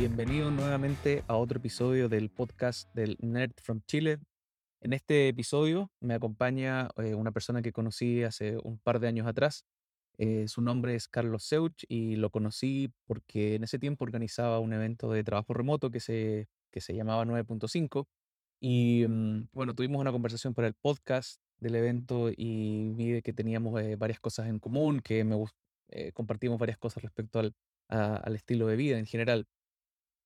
[0.00, 0.16] ¿cómo estás?
[0.16, 4.18] Bienvenido nuevamente a otro episodio del podcast del Nerd from Chile.
[4.80, 9.26] En este episodio me acompaña eh, una persona que conocí hace un par de años
[9.26, 9.64] atrás.
[10.16, 14.72] Eh, su nombre es Carlos Seuch y lo conocí porque en ese tiempo organizaba un
[14.72, 18.06] evento de trabajo remoto que se, que se llamaba 9.5
[18.58, 23.80] y mm, bueno, tuvimos una conversación para el podcast del evento y vi que teníamos
[23.82, 25.26] eh, varias cosas en común, que
[26.14, 27.54] compartimos varias cosas respecto al,
[27.88, 29.46] al estilo de vida en general.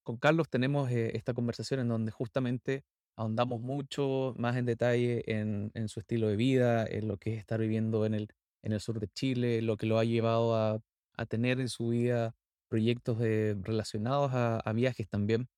[0.04, 2.84] Con Carlos tenemos eh, esta conversación en donde justamente
[3.16, 7.58] ahondamos mucho más en detalle en, su estilo de vida, en lo que es estar
[7.58, 10.80] viviendo en el, sur de Chile, lo que lo ha llevado a,
[11.28, 12.34] tener en su vida
[12.68, 15.48] proyectos relacionados a, viajes también.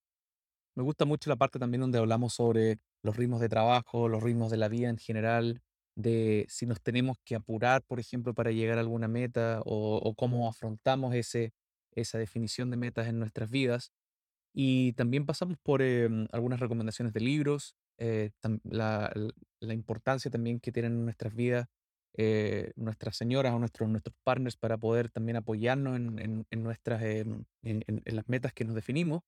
[0.76, 4.50] Me gusta mucho la parte también donde hablamos sobre los ritmos de trabajo, los ritmos
[4.50, 5.62] de la vida en general,
[5.96, 10.48] de si nos tenemos que apurar, por ejemplo, para llegar a alguna meta o, cómo
[10.48, 13.92] afrontamos esa definición de metas en nuestras vidas.
[14.58, 18.30] Y también pasamos por em, algunas recomendaciones de libros, eh,
[18.64, 19.12] la,
[19.60, 21.66] importancia también que tienen en nuestras vidas
[22.18, 27.44] eh, nuestras señoras o nuestros, nuestros partners para poder también apoyarnos en, en, nuestras, em,
[27.62, 29.22] en, las metas que nos definimos.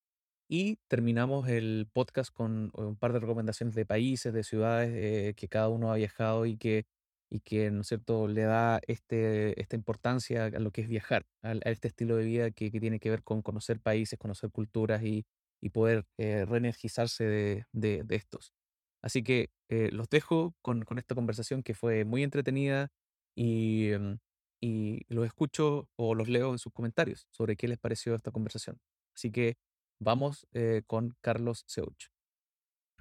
[0.47, 5.47] Y terminamos el podcast con un par de recomendaciones de países, de ciudades eh, que
[5.47, 6.87] cada uno ha viajado y que,
[7.29, 11.25] y que, ¿no es cierto?, le da este, esta importancia a lo que es viajar,
[11.43, 15.03] a, este estilo de vida que, que, tiene que ver con conocer países, conocer culturas
[15.03, 15.25] y,
[15.61, 18.53] y poder eh, reenergizarse de, de, de, estos.
[19.01, 22.89] Así que eh, los dejo con, con, esta conversación que fue muy entretenida
[23.35, 24.19] y, em,
[24.61, 28.79] y los escucho o los leo en sus comentarios sobre qué les pareció esta conversación.
[29.15, 29.57] Así que
[30.01, 32.09] Vamos eh, con Carlos Seuch.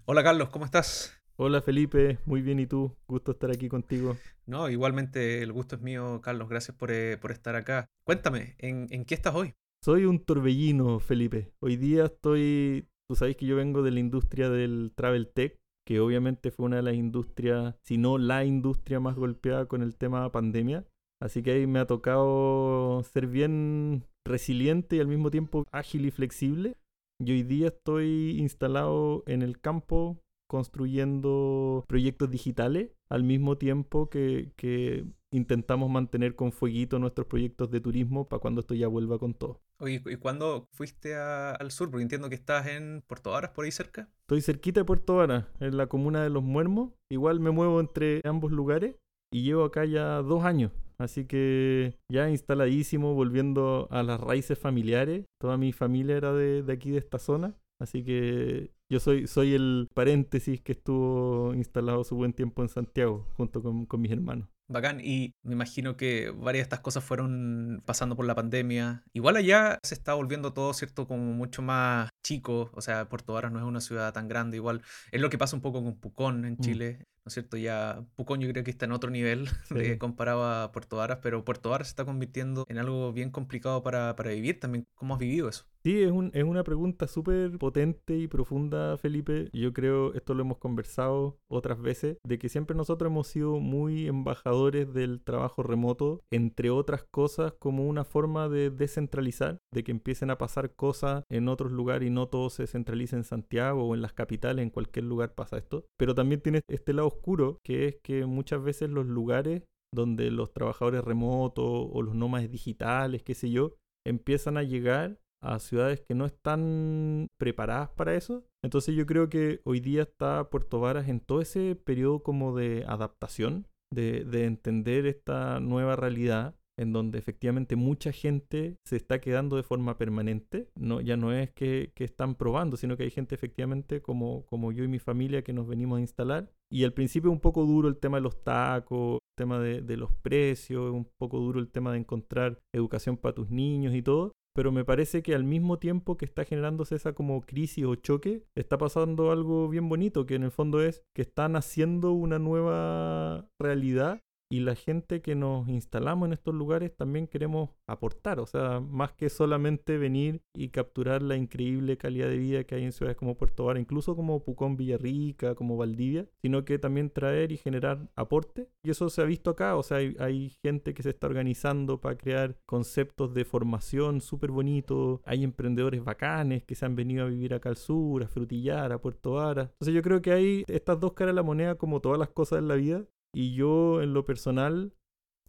[0.05, 1.18] Hola Carlos, ¿cómo estás?
[1.41, 4.17] Hola Felipe, muy bien y tú, gusto estar aquí contigo.
[4.45, 7.87] No, igualmente el gusto es mío, Carlos, gracias por, eh, por estar acá.
[8.05, 9.55] Cuéntame, ¿en, ¿en, qué estás hoy?
[9.85, 11.53] Soy un torbellino, Felipe.
[11.61, 15.55] Hoy día estoy, tú sabes que yo vengo de la industria del travel tech,
[15.87, 19.95] que obviamente fue una de las industrias, si no la industria más golpeada con el
[19.95, 20.89] tema pandemia.
[21.23, 26.11] Así que ahí me ha tocado ser bien resiliente y al mismo tiempo ágil y
[26.11, 26.75] flexible
[27.21, 34.51] y hoy día estoy instalado en el campo construyendo proyectos digitales al mismo tiempo que,
[34.57, 39.35] que intentamos mantener con fueguito nuestros proyectos de turismo para cuando esto ya vuelva con
[39.35, 39.61] todo.
[39.81, 41.91] Oye, ¿y cuándo fuiste al sur?
[41.91, 44.09] Porque entiendo que estás en Puerto Varas, por ahí cerca.
[44.23, 46.93] Estoy cerquita de Puerto Varas, en la comuna de Los Muermos.
[47.11, 48.97] Igual me muevo entre ambos lugares
[49.33, 50.73] y llevo acá ya dos años.
[50.99, 55.27] Así que ya instaladísimo, volviendo a las raíces familiares.
[55.41, 57.55] Toda mi familia era de, de aquí, de esta zona.
[57.81, 63.27] Así que yo soy, soy el paréntesis que estuvo instalado su buen tiempo en Santiago,
[63.37, 64.49] junto con, con mis hermanos.
[64.71, 69.03] Bacán, y me imagino que varias de estas cosas fueron pasando por la pandemia.
[69.15, 71.09] Igual allá se está volviendo todo, ¿cierto?
[71.09, 74.83] Como mucho más chico, o sea, Puerto Varas no es una ciudad tan grande, igual
[75.11, 76.61] es lo que pasa un poco con Pucón en mm.
[76.61, 77.07] Chile.
[77.29, 77.59] ¿No es cierto?
[77.59, 81.45] Ya Pucón yo creo que está en otro nivel de, comparado a Puerto Varas, pero
[81.45, 84.87] Puerto Varas se está convirtiendo en algo bien complicado para, para vivir también.
[84.95, 85.67] ¿Cómo has vivido eso?
[85.85, 89.49] Sí, es, un, es una pregunta súper potente y profunda, Felipe.
[89.53, 94.09] Yo creo, esto lo hemos conversado otras veces, de que siempre nosotros hemos sido muy
[94.09, 100.31] embajadores del trabajo remoto, entre otras cosas, como una forma de descentralizar, de que empiecen
[100.31, 104.03] a pasar cosas en otros lugares y no todo se centraliza en Santiago o en
[104.03, 105.87] las capitales, en cualquier lugar pasa esto.
[105.97, 109.65] Pero también tiene este lado oscuro, que es que muchas veces los lugares
[109.95, 113.75] donde los trabajadores remotos o los nómadas digitales, qué sé yo,
[114.07, 118.45] empiezan a llegar a ciudades que no están preparadas para eso.
[118.65, 122.85] Entonces yo creo que hoy día está Puerto Varas en todo ese periodo como de
[122.87, 129.63] adaptación, de entender esta nueva realidad en donde efectivamente mucha gente se está quedando de
[129.63, 130.71] forma permanente.
[130.77, 134.73] No, ya no es que, que, están probando, sino que hay gente efectivamente como, como
[134.73, 136.51] yo y mi familia que nos venimos a instalar.
[136.71, 139.83] Y al principio es un poco duro el tema de los tacos, el tema de,
[139.83, 144.03] de los precios, un poco duro el tema de encontrar educación para tus niños y
[144.03, 147.95] todo pero me parece que al mismo tiempo que está generándose esa como crisis o
[147.95, 152.41] choque, está pasando algo bien bonito, que en el fondo es que están haciendo una
[152.41, 158.47] nueva realidad y la gente que nos instalamos en estos lugares también queremos aportar, o
[158.47, 162.93] sea, más que solamente venir y capturar la increíble calidad de vida que hay en
[162.93, 167.59] ciudades como Puerto Vara, incluso como Pucón, Villarrica, como Valdivia, sino que también traer y
[167.59, 168.69] generar aporte.
[168.83, 172.17] Y eso se ha visto acá, o sea, hay, gente que se está organizando para
[172.17, 177.55] crear conceptos de formación súper bonitos, hay emprendedores bacanes que se han venido a vivir
[177.55, 179.63] acá al sur, a frutillar, a Puerto Vara.
[179.63, 182.61] Entonces yo creo que hay estas dos caras de la moneda como todas las cosas
[182.61, 183.05] en la vida
[183.35, 184.93] y yo en lo personal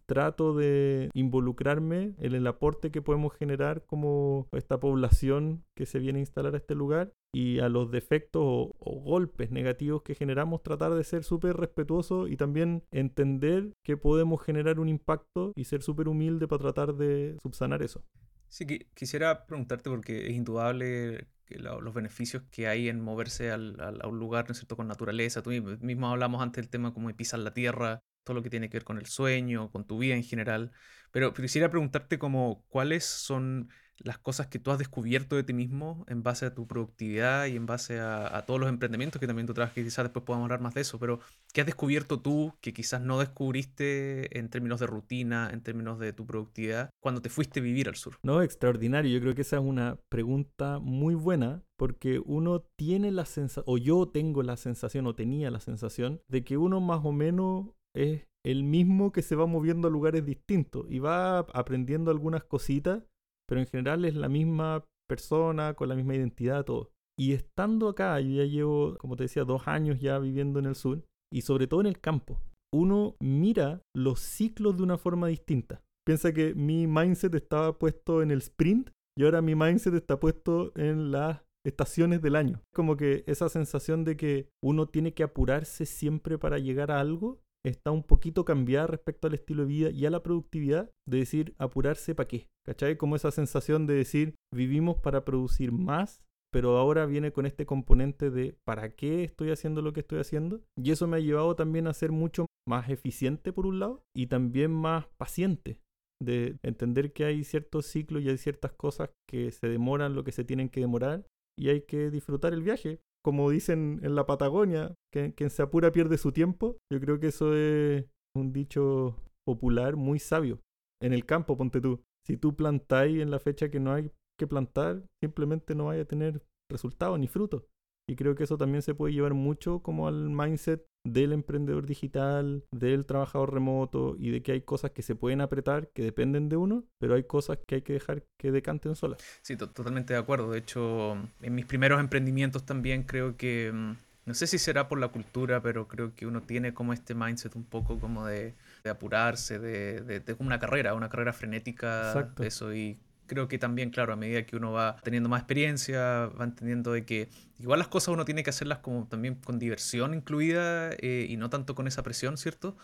[0.06, 6.18] trato de involucrarme en el aporte que podemos generar como esta población que se viene
[6.18, 10.64] a instalar a este lugar y a los defectos o, o golpes negativos que generamos,
[10.64, 15.84] tratar de ser súper respetuoso y también entender que podemos generar un impacto y ser
[15.84, 18.04] súper humilde para tratar de subsanar eso.
[18.48, 24.00] Sí, qui- quisiera preguntarte porque es indudable los beneficios que hay en moverse al- al-
[24.02, 25.42] a un lugar, ¿no es cierto?, con naturaleza.
[25.42, 25.50] Tú
[25.82, 28.78] mismo, hablamos antes del tema como de pisar la tierra, todo lo que tiene que
[28.78, 30.72] ver con el sueño, con tu vida en general.
[31.12, 33.70] Pero, pero quisiera preguntarte como cuáles son
[34.04, 37.56] las cosas que tú has descubierto de ti mismo en base a tu productividad y
[37.56, 40.62] en base a, todos los emprendimientos que también tú trabajas, que quizás después podamos hablar
[40.62, 41.20] más de eso, pero
[41.54, 46.14] ¿qué has descubierto tú que quizás no descubriste en términos de rutina, en términos de
[46.14, 48.16] tu productividad, cuando te fuiste a vivir al sur?
[48.24, 49.12] No, extraordinario.
[49.12, 53.78] Yo creo que esa es una pregunta muy buena porque uno tiene la sensación, o
[53.78, 58.28] yo tengo la sensación, o tenía la sensación, de que uno más o menos es
[58.44, 63.04] el mismo que se va moviendo a lugares distintos y va aprendiendo algunas cositas,
[63.50, 66.92] pero en general es la misma persona, con la misma identidad, todo.
[67.20, 70.76] Y estando acá, yo ya llevo, como te decía, dos años ya viviendo en el
[70.76, 71.04] sur,
[71.34, 72.40] y sobre todo en el campo,
[72.72, 75.82] uno mira los ciclos de una forma distinta.
[76.06, 80.72] Piensa que mi mindset estaba puesto en el sprint y ahora mi mindset está puesto
[80.76, 82.62] en las estaciones del año.
[82.74, 87.42] Como que esa sensación de que uno tiene que apurarse siempre para llegar a algo
[87.66, 91.56] está un poquito cambiada respecto al estilo de vida y a la productividad de decir
[91.58, 92.48] apurarse para qué.
[92.66, 92.98] ¿Cachai?
[92.98, 96.22] Como esa sensación de decir vivimos para producir más,
[96.52, 100.62] pero ahora viene con este componente de para qué estoy haciendo lo que estoy haciendo.
[100.78, 104.28] Y eso me ha llevado también a ser mucho más eficiente por un lado y
[104.28, 105.80] también más paciente
[106.22, 110.32] de entender que hay ciertos ciclos y hay ciertas cosas que se demoran lo que
[110.32, 111.26] se tienen que demorar
[111.58, 113.00] y hay que disfrutar el viaje.
[113.30, 116.80] Como dicen en la Patagonia, que quien se apura pierde su tiempo.
[116.92, 120.60] Yo creo que eso es un dicho popular muy sabio.
[121.00, 122.02] En el campo, ponte tú.
[122.26, 124.10] Si tú plantáis en la fecha que no hay
[124.40, 126.42] que plantar, simplemente no vaya a tener
[126.72, 127.66] resultados ni frutos.
[128.10, 132.64] Y creo que eso también se puede llevar mucho como al mindset del emprendedor digital,
[132.72, 136.58] del trabajador remoto y de que hay cosas que se pueden apretar que dependen de
[136.58, 139.20] uno, pero hay cosas que hay que dejar que decanten solas.
[139.42, 140.52] Sí, to- totalmente de acuerdo.
[140.52, 143.92] De hecho, en mis primeros emprendimientos también creo que, mm,
[144.26, 147.56] no sé si será por la cultura, pero creo que uno tiene como este mindset
[147.56, 148.54] un poco como de,
[148.84, 152.44] de apurarse, de, de, de como una carrera, una carrera frenética, Exacto.
[152.44, 152.74] eso.
[152.74, 153.00] Y
[153.30, 157.06] creo que también, claro, a medida que uno va teniendo más experiencia, va entendiendo de
[157.06, 157.30] que
[157.60, 161.50] igual las cosas uno tiene que hacerlas como también con diversión incluida eh, y no
[161.50, 162.76] tanto con esa presión, ¿cierto?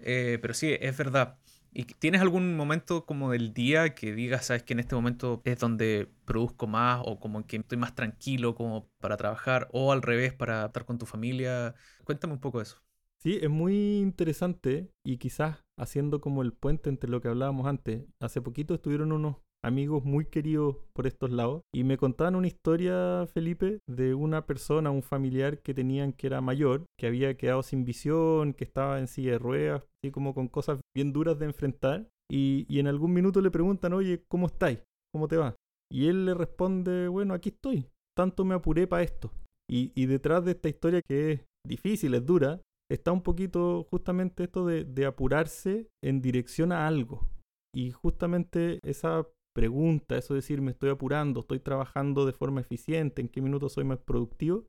[0.00, 1.38] Eh, pero sí, es verdad.
[1.72, 5.58] ¿Y tienes algún momento como del día que digas, sabes que en este momento es
[5.58, 10.32] donde produzco más o como que estoy más tranquilo como para trabajar o al revés
[10.32, 11.74] para estar con tu familia?
[12.04, 12.82] Cuéntame un poco eso.
[13.18, 18.04] Sí, es muy interesante y quizás haciendo como el puente entre lo que hablábamos antes.
[18.20, 23.26] Hace poquito estuvieron unos amigos muy queridos por estos lados y me contaban una historia,
[23.32, 27.84] Felipe, de una persona, un familiar que tenían que era mayor, que había quedado sin
[27.84, 32.08] visión, que estaba en silla de ruedas, así como con cosas bien duras de enfrentar.
[32.30, 34.80] Y, y en algún minuto le preguntan, oye, ¿cómo estáis?
[35.12, 35.56] ¿Cómo te va?
[35.90, 37.86] Y él le responde, bueno, aquí estoy.
[38.14, 39.32] Tanto me apuré para esto.
[39.70, 42.60] Y, y detrás de esta historia que es difícil, es dura,
[42.90, 47.26] está un poquito justamente esto de, de apurarse en dirección a algo.
[47.74, 49.26] Y justamente esa
[49.58, 53.72] pregunta, eso de decir me estoy apurando, estoy trabajando de forma eficiente, en qué minutos
[53.72, 54.68] soy más productivo,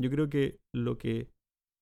[0.00, 1.28] yo creo que lo que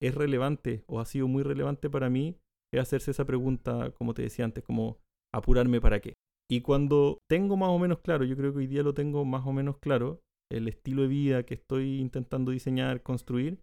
[0.03, 2.39] es relevante o ha sido muy relevante para mí
[2.73, 4.97] es hacerse esa pregunta, como te decía antes, como
[5.35, 6.15] apurarme para qué.
[6.51, 9.47] Y cuando tengo más o menos claro, yo creo que hoy día lo tengo más
[9.47, 13.61] o menos claro, el estilo de vida que estoy intentando diseñar, construir,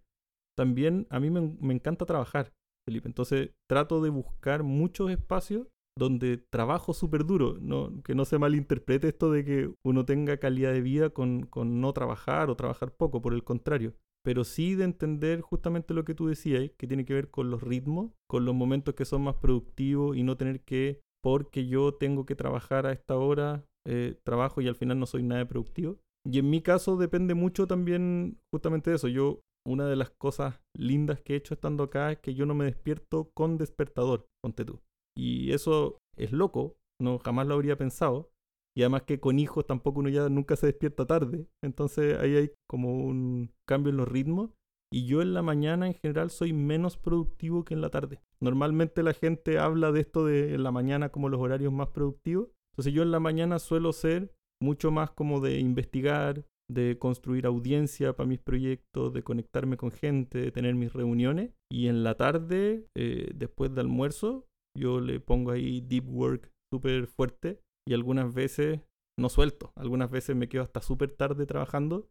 [0.56, 2.52] también a mí me, me encanta trabajar,
[2.86, 3.08] Felipe.
[3.08, 7.56] Entonces trato de buscar muchos espacios donde trabajo súper duro.
[7.60, 11.80] No, que no se malinterprete esto de que uno tenga calidad de vida con, con
[11.80, 13.94] no trabajar o trabajar poco, por el contrario.
[14.24, 17.62] Pero sí de entender justamente lo que tú decías, que tiene que ver con los
[17.62, 22.24] ritmos, con los momentos que son más productivos y no tener que, porque yo tengo
[22.24, 25.98] que trabajar a esta hora, eh, trabajo y al final no soy nada productivo.
[26.26, 29.08] Y en mi caso depende mucho también justamente de eso.
[29.08, 32.54] Yo, una de las cosas lindas que he hecho estando acá es que yo no
[32.54, 34.80] me despierto con despertador, ponte tú.
[35.16, 38.30] Y eso es loco, no jamás lo habría pensado.
[38.76, 41.46] Y además que con hijos tampoco uno ya nunca se despierta tarde.
[41.62, 44.50] Entonces ahí hay como un cambio en los ritmos.
[44.92, 48.20] Y yo en la mañana en general soy menos productivo que en la tarde.
[48.40, 52.48] Normalmente la gente habla de esto de en la mañana como los horarios más productivos.
[52.72, 58.14] Entonces yo en la mañana suelo ser mucho más como de investigar, de construir audiencia
[58.14, 61.52] para mis proyectos, de conectarme con gente, de tener mis reuniones.
[61.70, 67.06] Y en la tarde, eh, después de almuerzo, yo le pongo ahí deep work súper
[67.06, 68.80] fuerte y algunas veces
[69.18, 69.72] no suelto.
[69.76, 72.08] Algunas veces me quedo hasta súper tarde trabajando,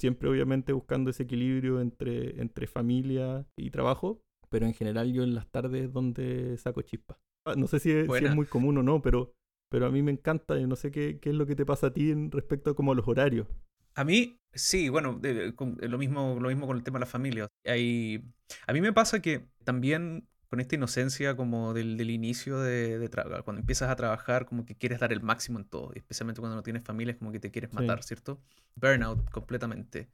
[0.00, 5.34] siempre obviamente buscando ese equilibrio entre, entre familia y trabajo, pero en general yo en
[5.34, 7.18] las tardes donde saco chispas.
[7.46, 9.32] Ah, no sé si es, si es, muy común o no, pero,
[9.70, 11.88] pero a mí me encanta y no sé qué, qué es lo que te pasa
[11.88, 13.46] a ti en respecto a como los horarios.
[13.94, 17.48] A mí, sí, bueno, lo, mismo, lo mismo con el tema de la familia.
[17.66, 18.24] Hay,
[18.66, 23.08] a mí me pasa que también con esta inocencia como del, del inicio de, de
[23.08, 26.56] trabajar, cuando empiezas a trabajar, como que quieres dar el máximo en todo, especialmente cuando
[26.56, 28.40] no tienes familia, es como que te quieres matar, ¿cierto?
[28.74, 30.08] Burnout completamente.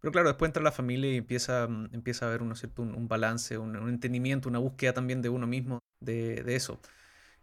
[0.00, 2.80] Pero claro, después entra la familia y empieza, mm, empieza a haber uno, ¿cierto?
[2.80, 6.80] Un, balance, un, entendimiento, una búsqueda también de uno mismo de, de eso.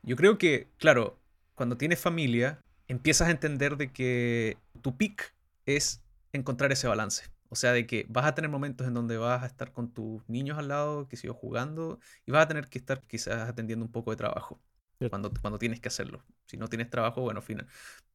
[0.02, 1.20] Yo creo que, claro,
[1.54, 5.36] cuando tienes familia, empiezas a entender de que tu peak
[5.68, 6.02] es
[6.34, 7.26] encontrar ese balance.
[7.50, 10.28] O sea, de que vas a tener momentos en donde vas a estar con tus
[10.30, 13.92] niños al lado, que sigo jugando, y vas a tener que estar quizás atendiendo un
[13.92, 14.62] poco de trabajo
[15.10, 16.24] cuando, cuando tienes que hacerlo.
[16.46, 17.68] Si no tienes trabajo, bueno, final,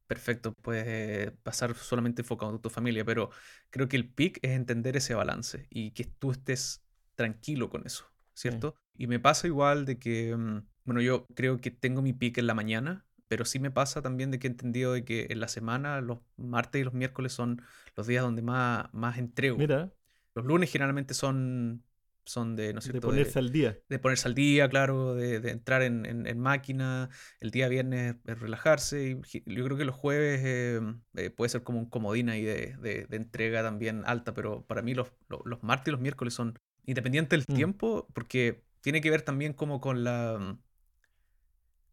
[0.06, 3.30] perfecto, puedes pasar solamente enfocado en tu familia, pero
[3.70, 6.82] creo que el pick es entender ese balance y que tú estés
[7.14, 8.76] tranquilo con eso, ¿cierto?
[8.96, 12.46] Y me pasa igual de que, mm, bueno, yo creo que tengo mi pick en
[12.46, 15.48] la mañana, pero sí me pasa también de que he entendido de que en la
[15.48, 17.62] semana los martes y los miércoles son
[17.96, 19.56] los días donde más, más entrego.
[19.56, 19.92] Mira.
[20.34, 21.84] Los lunes generalmente son,
[22.24, 23.78] son de, ¿no De ponerse al día.
[23.88, 27.08] De ponerse al día, claro, de, entrar en, en, máquina.
[27.40, 29.20] El día viernes es relajarse.
[29.32, 30.80] Y yo creo que los jueves eh,
[31.14, 34.94] eh, puede ser como un comodín ahí de, de, entrega también alta, pero para mí
[34.94, 35.12] los,
[35.44, 37.56] los, martes y los miércoles son independientes del mm.
[37.56, 40.58] tiempo, porque tiene que ver también como con la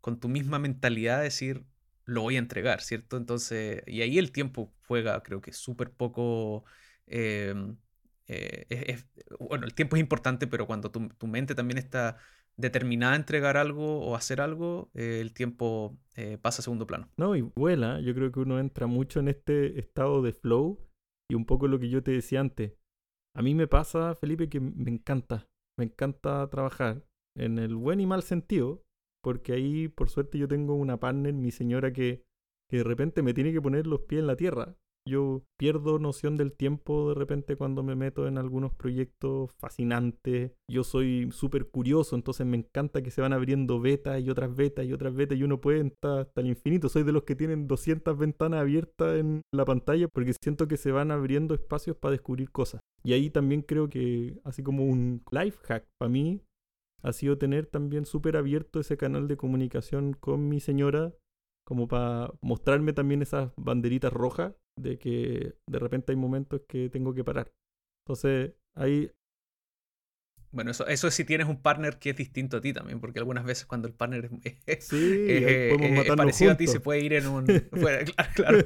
[0.01, 1.65] con tu misma mentalidad de decir,
[2.05, 3.17] lo voy a entregar, ¿cierto?
[3.17, 6.65] Entonces, y ahí el tiempo juega, creo que súper poco...
[7.07, 7.77] Em,
[8.27, 9.03] eh,
[9.39, 12.17] bueno, el tiempo es importante, pero cuando tu, mente también está
[12.55, 17.09] determinada a entregar algo o hacer algo, eh, el tiempo eh, pasa a segundo plano.
[17.17, 20.79] No, y vuela, yo creo que uno entra mucho en este estado de flow
[21.29, 22.73] y un poco lo que yo te decía antes.
[23.35, 27.03] A mí me pasa, Felipe, que me encanta, me encanta trabajar
[27.35, 28.83] en el buen y mal sentido,
[29.21, 32.23] porque ahí por suerte yo tengo una partner, mi señora, que,
[32.69, 34.75] que de repente me tiene que poner los pies en la tierra.
[35.07, 40.51] Yo pierdo noción del tiempo de repente cuando me meto en algunos proyectos fascinantes.
[40.69, 44.85] Yo soy súper curioso, entonces me encanta que se van abriendo betas y otras betas
[44.85, 46.87] y otras betas y uno puede entrar hasta el infinito.
[46.87, 50.91] Soy de los que tienen 200 ventanas abiertas en la pantalla porque siento que se
[50.91, 52.79] van abriendo espacios para descubrir cosas.
[53.03, 56.41] Y ahí también creo que, así como un life hack para mí,
[57.03, 61.13] ha sido tener también súper abierto ese canal de comunicación con mi señora,
[61.65, 67.13] como para mostrarme también esas banderitas rojas de que de repente hay momentos que tengo
[67.13, 67.51] que parar.
[68.05, 69.11] Entonces, ahí...
[70.53, 73.19] Bueno, eso, eso es si tienes un partner que es distinto a ti también, porque
[73.19, 74.29] algunas veces cuando el partner
[74.65, 75.27] es, sí,
[76.15, 77.45] parecido a ti se puede ir en un...
[78.35, 78.57] claro,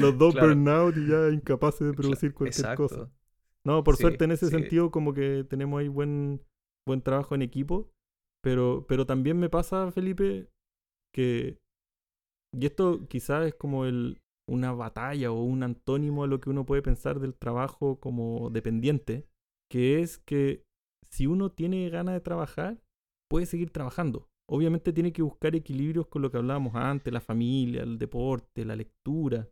[0.00, 3.10] Los dos burnout y ya incapaces de producir cualquier cosa.
[3.64, 6.40] No, por suerte en ese sentido como que tenemos ahí buen
[6.88, 7.92] buen trabajo en equipo,
[8.42, 10.48] pero, pero también me pasa, Felipe,
[11.14, 11.58] que,
[12.52, 16.64] y esto quizás es como el, una batalla o un antónimo a lo que uno
[16.64, 19.28] puede pensar del trabajo como dependiente,
[19.70, 20.64] que es que
[21.10, 22.80] si uno tiene ganas de trabajar,
[23.30, 24.28] puede seguir trabajando.
[24.50, 28.76] Obviamente tiene que buscar equilibrios con lo que hablábamos antes, la familia, el deporte, la
[28.76, 29.48] lectura.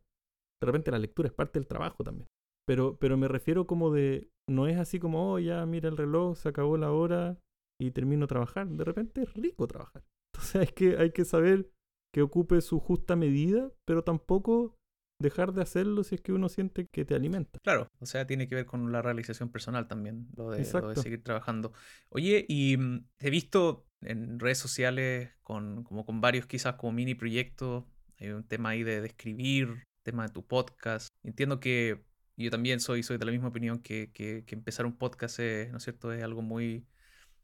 [0.61, 2.27] De repente la lectura es parte del trabajo también.
[2.67, 6.37] Pero, pero me refiero como de, no es así como, oh, ya mira el reloj,
[6.37, 7.39] se acabó la hora
[7.81, 8.69] y termino trabajar.
[8.69, 10.03] De repente es rico trabajar.
[10.35, 11.71] Entonces hay que, hay que saber
[12.13, 14.77] que ocupe su justa medida, pero tampoco
[15.21, 17.59] dejar de hacerlo si es que uno siente que te alimenta.
[17.61, 20.97] Claro, o sea, tiene que ver con la realización personal también, lo de, lo de
[20.97, 21.73] seguir trabajando.
[22.11, 27.15] Oye, y mm, he visto en redes sociales con, como con varios quizás como mini
[27.15, 27.85] proyectos,
[28.19, 31.09] hay un tema ahí de, de escribir, tema de tu podcast.
[31.23, 32.05] Entiendo que
[32.45, 35.79] yo también soy, soy de la misma opinión que, que, empezar un podcast es, ¿no
[35.79, 36.13] es cierto?
[36.13, 36.87] es algo muy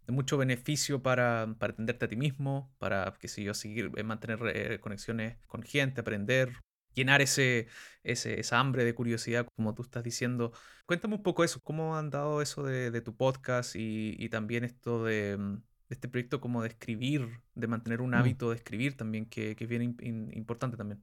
[0.06, 4.02] de mucho beneficio para, para atenderte a ti mismo, para, que si yo, seguir, eh,
[4.02, 6.52] mantener eh, conexiones con gente, aprender,
[6.94, 7.68] llenar ese,
[8.02, 10.52] ese, esa hambre de curiosidad, como tú estás diciendo.
[10.86, 14.64] Cuéntame un poco eso, cómo han dado eso de, de tu podcast y, y, también
[14.64, 18.14] esto de, mm, de, este proyecto como de escribir, de mantener un mm.
[18.14, 19.96] hábito de escribir también, que, que es bien
[20.34, 21.02] importante también.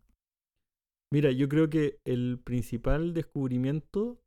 [1.11, 4.21] Mira, yo creo que el principal descubrimiento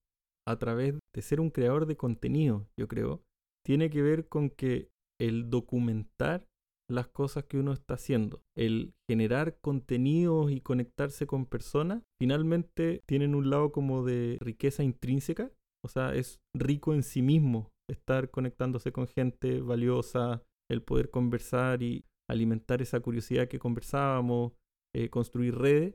[0.49, 3.23] a través de ser un creador de contenido, yo creo,
[3.65, 6.45] tiene que ver con que el documentar
[6.91, 13.37] las cosas que uno está haciendo, el generar contenidos y conectarse con personas, finalmente tienen
[13.37, 15.53] un lado como de riqueza intrínseca,
[15.85, 21.83] o sea, es rico en sí mismo estar conectándose con gente valiosa, el poder conversar
[21.83, 24.53] y alimentar esa curiosidad que conversábamos,
[24.95, 25.95] eh, construir redes.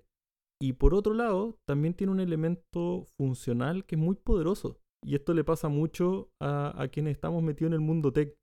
[0.62, 4.80] Y por otro lado, también tiene un elemento funcional que es muy poderoso.
[5.06, 8.36] Y esto le pasa mucho a, a quienes estamos metidos en el mundo tech,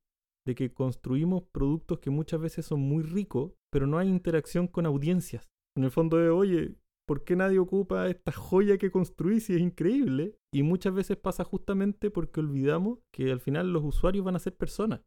[0.47, 4.85] de que construimos productos que muchas veces son muy ricos, pero no hay interacción con
[4.85, 5.49] audiencias.
[5.75, 6.75] En el fondo de, oye,
[7.07, 10.37] ¿por qué nadie ocupa esta joya que construí si es increíble?
[10.53, 14.55] Y muchas veces pasa justamente porque olvidamos que al final los usuarios van a ser
[14.55, 15.01] personas.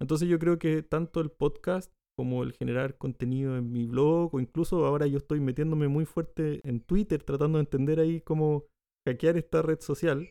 [0.00, 4.40] Entonces yo creo que tanto el podcast como el generar contenido en mi blog o
[4.40, 8.66] incluso ahora yo estoy metiéndome muy fuerte en Twitter tratando de entender ahí cómo
[9.06, 10.30] hackear esta red social,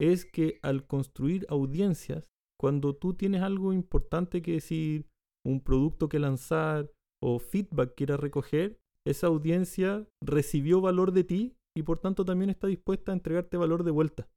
[0.00, 2.24] es que al construir audiencias,
[2.58, 5.06] cuando tú tienes algo importante que decir,
[5.46, 6.90] un producto que lanzar
[7.22, 12.24] o feedback que ir a recoger, esa audiencia recibió valor de ti y por tanto
[12.24, 14.28] también está dispuesta a entregarte valor de vuelta.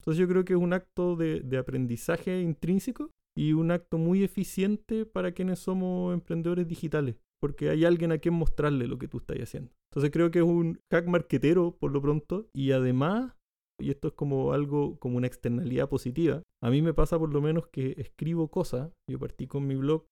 [0.00, 4.22] Entonces yo creo que es un acto de, de aprendizaje intrínseco y un acto muy
[4.22, 9.18] eficiente para quienes somos emprendedores digitales, porque hay alguien a quien mostrarle lo que tú
[9.18, 9.72] estás haciendo.
[9.90, 13.34] Entonces creo que es un hack marketero por lo pronto y además,
[13.80, 17.40] y esto es como algo, como una externalidad positiva, a mí me pasa por lo
[17.40, 20.04] menos que escribo cosas, yo partí con mi blog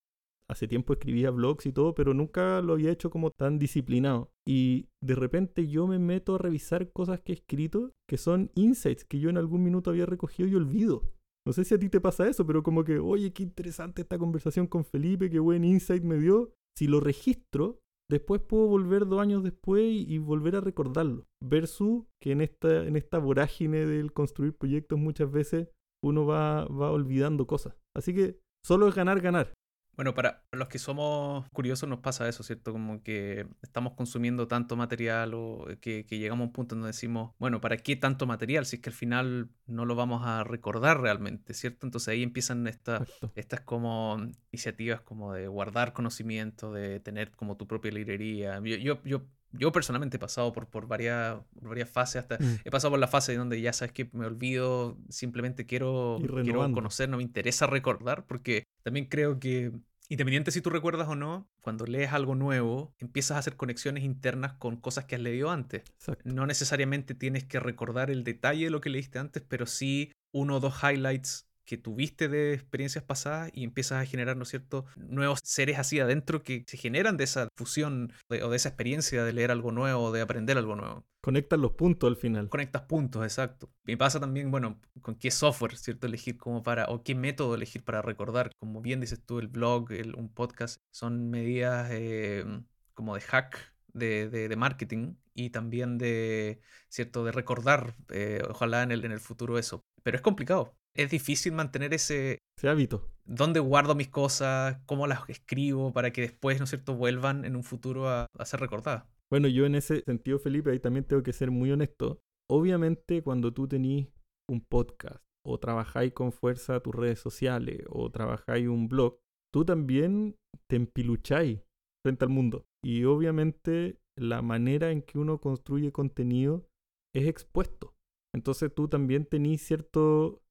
[0.49, 4.31] hace tiempo escribía blogs y todo, pero nunca lo había hecho como tan disciplinado.
[4.47, 9.05] Y de repente yo me meto a revisar cosas que he escrito que son insights
[9.05, 11.03] que yo en algún minuto había recogido y olvido.
[11.45, 14.17] No sé si a ti te pasa eso, pero como que, oye, qué interesante esta
[14.17, 16.53] conversación con Felipe, qué buen insight me dio.
[16.77, 21.25] Si lo registro, después puedo volver dos años después y, volver a recordarlo.
[21.41, 25.67] Versus que en esta, en esta vorágine del construir proyectos muchas veces
[26.01, 27.75] uno va, va olvidando cosas.
[27.95, 29.53] Así que solo es ganar, ganar.
[29.95, 32.71] Bueno, para los que somos curiosos nos pasa eso, ¿cierto?
[32.71, 37.61] Como que estamos consumiendo tanto material o que, llegamos a un punto donde decimos, bueno,
[37.61, 41.53] ¿para qué tanto material si es que al final no lo vamos a recordar realmente,
[41.53, 41.85] ¿cierto?
[41.85, 44.17] Entonces ahí empiezan estas estas como
[44.51, 48.59] iniciativas como de guardar conocimiento, de tener como tu propia librería.
[48.63, 49.21] Yo, yo, yo
[49.53, 52.59] yo personalmente he pasado por, por varias, varias fases, hasta mm.
[52.65, 57.09] he pasado por la fase donde ya sabes que me olvido, simplemente quiero, quiero conocer,
[57.09, 59.71] no me interesa recordar, porque también creo que
[60.09, 64.53] Independiente si tú recuerdas o no, cuando lees algo nuevo, empiezas a hacer conexiones internas
[64.53, 65.83] con cosas que has leído antes.
[66.23, 70.57] No necesariamente tienes que recordar el detalle de lo que leíste antes, pero sí uno
[70.57, 74.85] o dos highlights que tuviste de experiencias pasadas y empiezas a generar, ¿no es cierto?,
[74.95, 79.33] nuevos seres así adentro que se generan de esa fusión o de esa experiencia de
[79.33, 81.05] leer algo nuevo o de aprender algo nuevo.
[81.21, 82.49] Conectas los puntos al final.
[82.49, 83.71] Conectas puntos, exacto.
[83.83, 87.83] Me pasa también, bueno, con qué software, ¿cierto?, elegir como para, o qué método elegir
[87.83, 88.51] para recordar.
[88.59, 92.45] Como bien dices tú, el blog, un podcast, son medidas eh,
[92.93, 98.91] como de hack de, de, marketing y también de, ¿cierto?, de recordar, eh, ojalá en
[98.91, 99.85] el, en el futuro eso.
[100.03, 103.09] Pero es complicado, es difícil mantener ese, ese hábito.
[103.25, 104.77] ¿Dónde guardo mis cosas?
[104.85, 108.59] ¿Cómo las escribo para que después, ¿no es cierto?, vuelvan en un futuro a, ser
[108.59, 109.05] recordadas.
[109.31, 112.19] Bueno, yo en ese sentido, Felipe, ahí también tengo que ser muy honesto.
[112.49, 114.07] Obviamente, cuando tú tenés
[114.49, 119.17] un podcast o trabajáis con fuerza tus redes sociales o trabajáis un blog,
[119.53, 120.35] tú también
[120.69, 121.61] te empilucháis
[122.05, 122.65] frente al mundo.
[122.83, 126.67] Y obviamente la manera en que uno construye contenido
[127.15, 127.95] es expuesto.
[128.35, 130.42] Entonces tú también tenés cierto,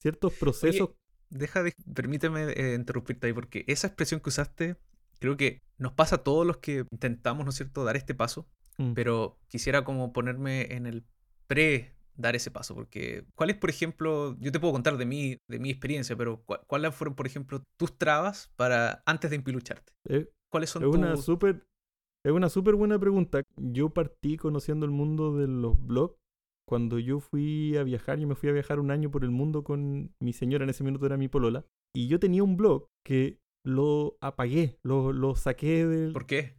[0.00, 0.90] ciertos procesos.
[1.30, 4.76] deja de, permíteme eh, interrumpirte ahí, porque esa expresión que usaste,
[5.18, 8.48] creo que nos pasa a todos los que intentamos, ¿no es cierto?, dar este paso,
[8.78, 8.92] mm.
[8.92, 11.04] pero quisiera como ponerme en el
[11.46, 15.38] pre dar ese paso, porque ¿cuál es, por ejemplo, yo te puedo contar de mí,
[15.48, 19.92] de mi experiencia, pero ¿cuáles fueron, por ejemplo, tus trabas para antes de empilucharte?
[20.08, 21.66] Eh, ¿Cuáles son es una súper
[22.24, 23.42] es una súper buena pregunta.
[23.56, 26.18] Yo partí conociendo el mundo de los blogs
[26.68, 29.64] cuando yo fui a viajar, yo me fui a viajar un año por el mundo
[29.64, 33.40] con mi señora, en ese minuto era mi polola, y yo tenía un blog que
[33.64, 36.12] lo apagué, lo, lo saqué del...
[36.12, 36.54] ¿Por qué?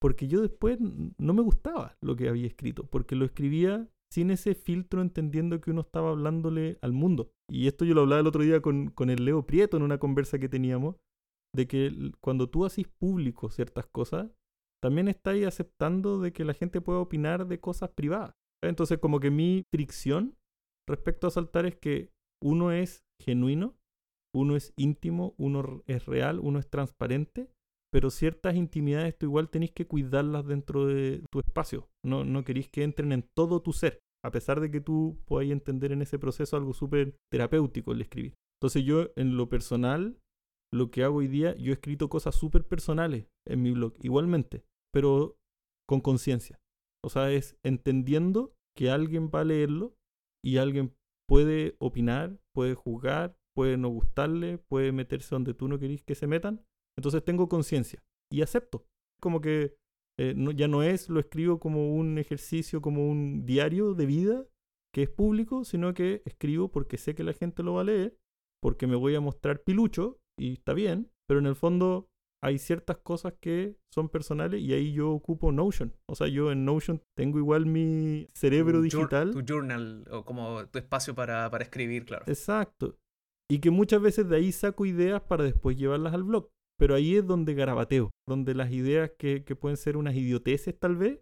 [0.00, 4.54] Porque yo después no me gustaba lo que había escrito, porque lo escribía sin ese
[4.54, 7.32] filtro entendiendo que uno estaba hablándole al mundo.
[7.48, 9.98] Y esto yo lo hablaba el otro día con, con el Leo Prieto en una
[9.98, 10.96] conversa que teníamos,
[11.54, 14.30] de que cuando tú haces público ciertas cosas,
[14.82, 18.34] también estáis aceptando de que la gente pueda opinar de cosas privadas.
[18.62, 20.36] Entonces, como que mi fricción
[20.88, 22.10] respecto a saltar es que
[22.42, 23.76] uno es genuino,
[24.34, 27.50] uno es íntimo, uno es real, uno es transparente,
[27.92, 31.88] pero ciertas intimidades tú igual tenés que cuidarlas dentro de tu espacio.
[32.04, 35.50] No, no querís que entren en todo tu ser, a pesar de que tú puedas
[35.50, 38.34] entender en ese proceso algo súper terapéutico el escribir.
[38.60, 40.18] Entonces yo en lo personal,
[40.72, 44.64] lo que hago hoy día, yo he escrito cosas súper personales en mi blog, igualmente,
[44.92, 45.36] pero
[45.86, 46.61] con conciencia.
[47.04, 49.96] O sea, es entendiendo que alguien va a leerlo
[50.44, 50.94] y alguien
[51.28, 56.26] puede opinar, puede juzgar, puede no gustarle, puede meterse donde tú no querís que se
[56.26, 56.64] metan.
[56.96, 58.02] Entonces tengo conciencia.
[58.30, 58.86] y acepto.
[59.20, 59.76] Como que
[60.18, 64.46] eh, ya no es, lo escribo como un ejercicio, como un diario de vida
[64.94, 68.18] que es público, sino que escribo porque sé que la gente lo va a leer,
[68.62, 72.08] porque me voy a mostrar pilucho y está bien, pero en el fondo
[72.42, 75.94] hay ciertas cosas que son personales y ahí yo ocupo Notion.
[76.06, 79.30] O sea, yo en Notion tengo igual mi cerebro digital.
[79.30, 82.24] Tu journal o como tu espacio para, para escribir, claro.
[82.26, 82.98] Exacto.
[83.48, 86.50] Y que muchas veces de ahí saco ideas para después llevarlas al blog.
[86.78, 90.96] Pero ahí es donde garabateo, donde las ideas que, que pueden ser unas idioteces tal
[90.96, 91.20] vez,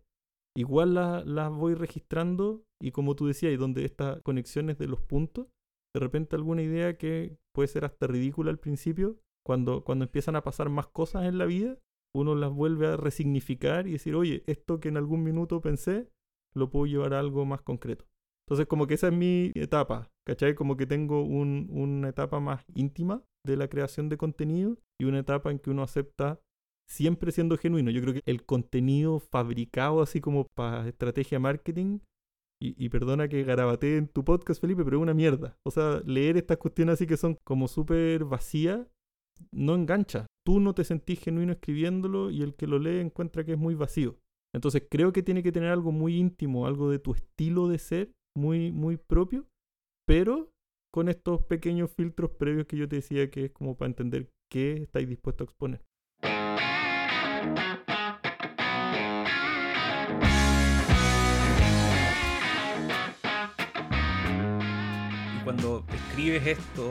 [0.57, 5.49] igual las voy registrando y como tú decías, y donde estas conexiones de los puntos,
[5.95, 10.45] de repente alguna idea que puede ser hasta ridícula al principio, cuando, cuando empiezan a
[10.45, 11.77] pasar más cosas en la vida,
[12.15, 16.09] uno las vuelve a resignificar y decir, oye, esto que en algún minuto pensé,
[16.55, 18.05] lo puedo llevar a algo más concreto.
[18.47, 20.55] Entonces, como que esa es mi etapa, ¿cachai?
[20.55, 25.19] Como que tengo un, una etapa más íntima de la creación de contenido y una
[25.19, 26.39] etapa en que uno acepta
[26.89, 27.91] siempre siendo genuino.
[27.91, 31.99] Yo creo que el contenido fabricado así como para estrategia marketing,
[32.63, 35.57] y, y perdona que garabatee en tu podcast, Felipe, pero es una mierda.
[35.67, 38.87] O sea, leer estas cuestiones así que son como súper vacías,
[39.53, 40.27] no engancha.
[40.45, 43.75] Tú no te sentís genuino escribiéndolo y el que lo lee encuentra que es muy
[43.75, 44.19] vacío.
[44.55, 48.13] Entonces creo que tiene que tener algo muy íntimo, algo de tu estilo de ser,
[48.37, 49.47] muy, muy propio,
[50.07, 50.51] pero
[50.93, 54.83] con estos pequeños filtros previos que yo te decía que es como para entender qué
[54.83, 55.83] estáis dispuestos a exponer.
[65.37, 66.91] Y cuando escribes esto,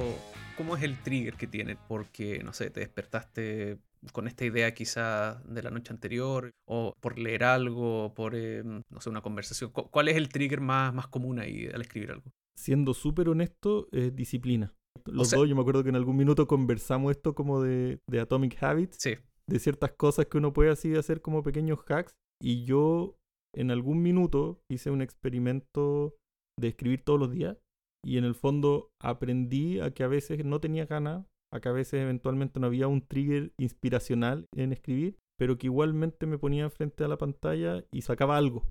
[0.60, 1.76] ¿cómo es el trigger que tiene?
[1.88, 3.80] Porque, no sé, te despertaste
[4.12, 9.02] con esta idea quizá de la noche anterior, o por leer algo, por, eh, no
[9.02, 9.72] sé, una conversación.
[9.72, 12.32] ¿Cuál es el trigger más, más común ahí al escribir algo?
[12.56, 14.74] Siendo súper honesto, es disciplina.
[15.06, 18.62] Los dos, yo me acuerdo que en algún minuto conversamos esto como de, de Atomic
[18.62, 18.98] Habits.
[19.00, 19.16] Sí
[19.50, 22.14] de ciertas cosas que uno puede así hacer como pequeños hacks.
[22.42, 23.18] Y yo
[23.54, 26.16] en algún minuto hice un experimento
[26.58, 27.58] de escribir todos los días
[28.04, 31.74] y en el fondo aprendí a que a veces no tenía ganas, a que a
[31.74, 37.04] veces eventualmente no había un trigger inspiracional en escribir, pero que igualmente me ponía frente
[37.04, 38.66] a la pantalla y sacaba algo.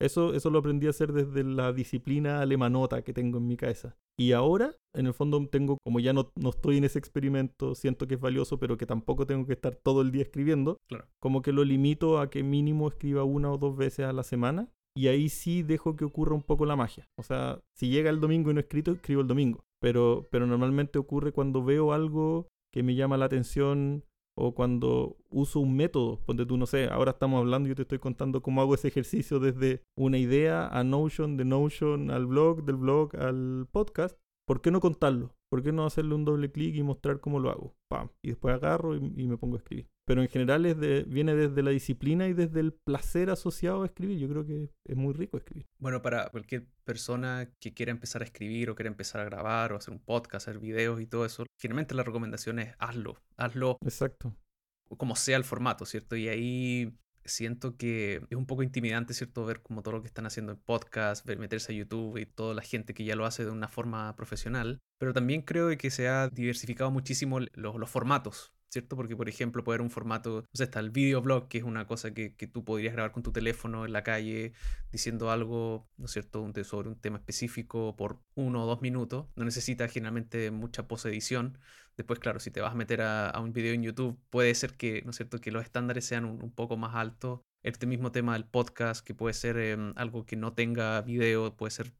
[0.00, 3.98] Eso, eso lo aprendí a hacer desde la disciplina alemanota que tengo en mi cabeza.
[4.18, 8.06] Y ahora, en el fondo, tengo, como ya no, no estoy en ese experimento, siento
[8.06, 11.06] que es valioso, pero que tampoco tengo que estar todo el día escribiendo, claro.
[11.20, 14.70] como que lo limito a que mínimo escriba una o dos veces a la semana.
[14.96, 17.08] Y ahí sí dejo que ocurra un poco la magia.
[17.16, 19.60] O sea, si llega el domingo y no he escrito, escribo el domingo.
[19.80, 24.04] Pero, pero normalmente ocurre cuando veo algo que me llama la atención
[24.36, 27.82] o cuando uso un método, donde tú no sé, ahora estamos hablando y yo te
[27.82, 32.64] estoy contando cómo hago ese ejercicio desde una idea a Notion, de Notion al blog,
[32.64, 35.34] del blog al podcast, ¿por qué no contarlo?
[35.50, 37.74] ¿Por qué no hacerle un doble clic y mostrar cómo lo hago?
[37.88, 39.88] Pam, y después agarro y, y me pongo a escribir.
[40.10, 43.86] Pero en general es de, viene desde la disciplina y desde el placer asociado a
[43.86, 44.18] escribir.
[44.18, 45.66] Yo creo que es muy rico escribir.
[45.78, 49.76] Bueno, para cualquier persona que quiera empezar a escribir o quiera empezar a grabar o
[49.76, 53.78] hacer un podcast, hacer videos y todo eso, generalmente la recomendación es hazlo, hazlo.
[53.82, 54.34] Exacto.
[54.96, 56.16] Como sea el formato, ¿cierto?
[56.16, 56.92] Y ahí
[57.24, 59.44] siento que es un poco intimidante, ¿cierto?
[59.44, 62.54] Ver como todo lo que están haciendo en podcast, ver meterse a YouTube y toda
[62.54, 64.80] la gente que ya lo hace de una forma profesional.
[64.98, 68.96] Pero también creo que se ha diversificado muchísimo los, los formatos, ¿cierto?
[68.96, 71.86] Porque, por ejemplo, puede haber un formato, no sé, está el videoblog, que es una
[71.86, 74.52] cosa que, que, tú podrías grabar con tu teléfono en la calle
[74.92, 79.26] diciendo algo, ¿no es cierto?, un, sobre un tema específico por uno o dos minutos.
[79.36, 81.58] No necesita generalmente mucha posedición.
[81.96, 85.02] Después, claro, si te vas a meter a, un video en YouTube, puede ser que,
[85.04, 87.40] ¿no es cierto?, que los estándares sean un, poco más altos.
[87.62, 91.72] Este mismo tema del podcast, que puede ser eh, algo que no tenga video, puede
[91.72, 91.92] ser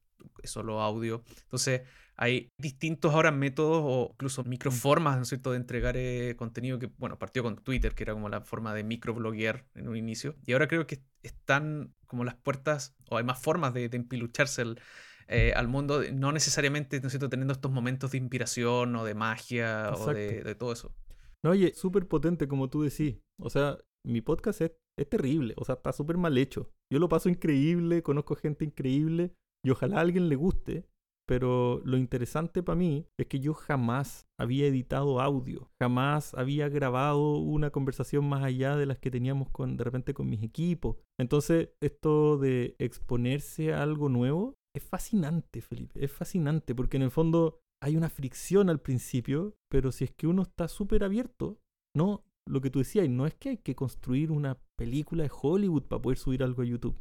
[0.44, 1.22] solo audio.
[1.42, 1.82] Entonces,
[2.20, 6.90] hay distintos ahora métodos o incluso microformas, ¿no es cierto?, de entregar eh, contenido que,
[6.98, 10.36] bueno, partió con Twitter, que era como la forma de microbloguear en un inicio.
[10.44, 14.60] Y ahora creo que están como las puertas, o hay más formas de, de empilucharse
[14.60, 14.80] el,
[15.28, 19.14] eh, al mundo, no necesariamente, ¿no es cierto?, teniendo estos momentos de inspiración o de
[19.14, 20.10] magia Exacto.
[20.10, 20.94] o de, de, todo eso.
[21.42, 23.16] No, oye, súper potente, como tú decís.
[23.40, 26.70] O sea, mi podcast es, es terrible, o sea, está súper mal hecho.
[26.92, 29.32] Yo lo paso increíble, conozco gente increíble
[29.64, 30.86] y ojalá a alguien le guste,
[31.30, 37.36] pero lo interesante para mí es que yo jamás había editado audio, jamás había grabado
[37.36, 40.96] una conversación más allá de las que teníamos con, de repente con mis equipos.
[41.20, 47.12] Entonces, esto de exponerse a algo nuevo es fascinante, Felipe, es fascinante, porque en el
[47.12, 51.60] fondo hay una fricción al principio, pero si es que uno está súper abierto,
[51.96, 55.84] no, lo que tú decías, no es que hay que construir una película de Hollywood
[55.84, 56.98] para poder subir algo a YouTube.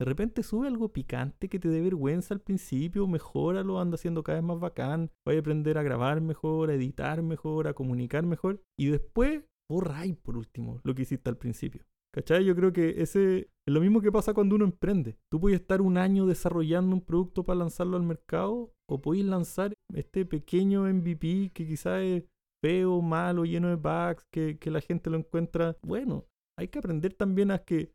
[0.00, 4.38] De repente sube algo picante que te dé vergüenza al principio, mejóralo, anda haciendo cada
[4.38, 8.60] vez más bacán, vaya a aprender a grabar mejor, a editar mejor, a comunicar mejor.
[8.78, 11.84] Y después borra ahí por último lo que hiciste al principio.
[12.12, 12.44] ¿Cachai?
[12.44, 15.16] Yo creo que ese es lo mismo que pasa cuando uno emprende.
[15.32, 19.74] Tú puedes estar un año desarrollando un producto para lanzarlo al mercado o podéis lanzar
[19.92, 22.24] este pequeño MVP que quizás es
[22.62, 25.76] feo, malo, lleno de bugs, que, que la gente lo encuentra.
[25.82, 26.26] Bueno,
[26.56, 27.92] hay que aprender también a que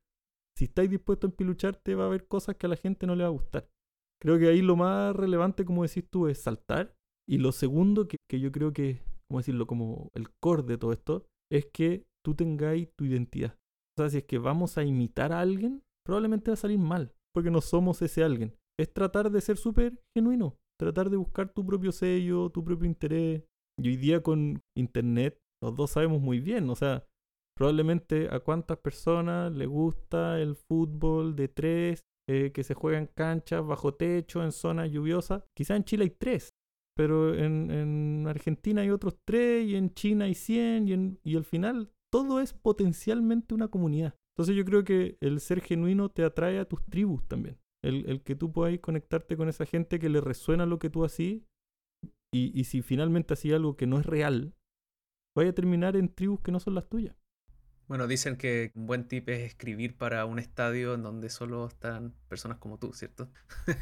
[0.60, 3.24] si estáis dispuestos a empilucharte va a haber cosas que a la gente no le
[3.24, 3.70] va a gustar.
[4.22, 6.94] Creo que ahí lo más relevante, como decís tú, es saltar.
[7.26, 9.66] Y lo segundo, que, que yo creo que, ¿cómo decirlo?
[9.68, 13.56] Como el core de todo esto, es que tú tengáis tu identidad.
[13.98, 17.14] O sea, si es que vamos a imitar a alguien, probablemente va a salir mal,
[17.34, 18.54] porque no somos ese alguien.
[18.78, 23.46] Es tratar de ser súper genuino, tratar de buscar tu propio sello, tu propio interés.
[23.82, 27.06] Y hoy día con internet, los dos sabemos muy bien, o sea,
[27.60, 33.08] probablemente a cuántas personas le gusta el fútbol de tres, eh, que se juega en
[33.08, 35.44] canchas, bajo techo, en zonas lluviosas.
[35.54, 36.52] Quizá en Chile hay tres,
[36.96, 41.36] pero en, en, Argentina hay otros tres, y en China hay cien, y, en, y
[41.36, 44.16] al final todo es potencialmente una comunidad.
[44.38, 47.60] Entonces yo creo que el ser genuino te atrae a tus tribus también.
[47.84, 51.04] El, el que tú puedas conectarte con esa gente que le resuena lo que tú
[51.04, 51.46] así
[52.34, 54.54] y, y si finalmente hacías algo que no es real,
[55.36, 57.19] vaya a terminar en tribus que no son las tuyas.
[57.90, 62.14] Bueno, dicen que un buen tip es escribir para un estadio en donde solo están
[62.28, 63.32] personas como tú, ¿cierto?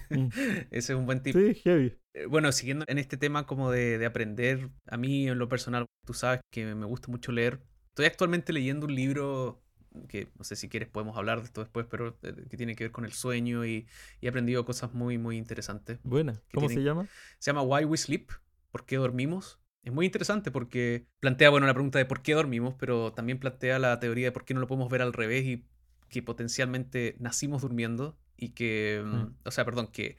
[0.10, 0.28] Mm.
[0.72, 1.36] Ese es un buen tip.
[1.36, 1.94] Sí, heavy.
[2.14, 5.88] Eh, bueno, siguiendo en este tema como de, de, aprender, a mí en lo personal,
[6.06, 7.60] tú sabes que me gusta mucho leer.
[7.90, 9.62] Estoy actualmente leyendo un libro
[10.08, 12.86] que no sé si quieres podemos hablar de esto después, pero eh, que tiene que
[12.86, 13.88] ver con el sueño y,
[14.22, 16.00] y he aprendido cosas muy, muy interesantes.
[16.04, 16.42] Buena.
[16.54, 17.08] ¿Cómo tienen, se llama?
[17.40, 18.32] Se llama Why We Sleep,
[18.72, 19.60] ¿por qué dormimos?
[19.88, 23.80] Es muy interesante porque plantea, bueno, la pregunta de por qué dormimos, pero también plantea
[23.80, 25.64] la teoría de por qué no lo podemos ver al revés y
[26.10, 29.28] que potencialmente nacimos durmiendo y que, mm.
[29.46, 30.18] o sea, perdón, que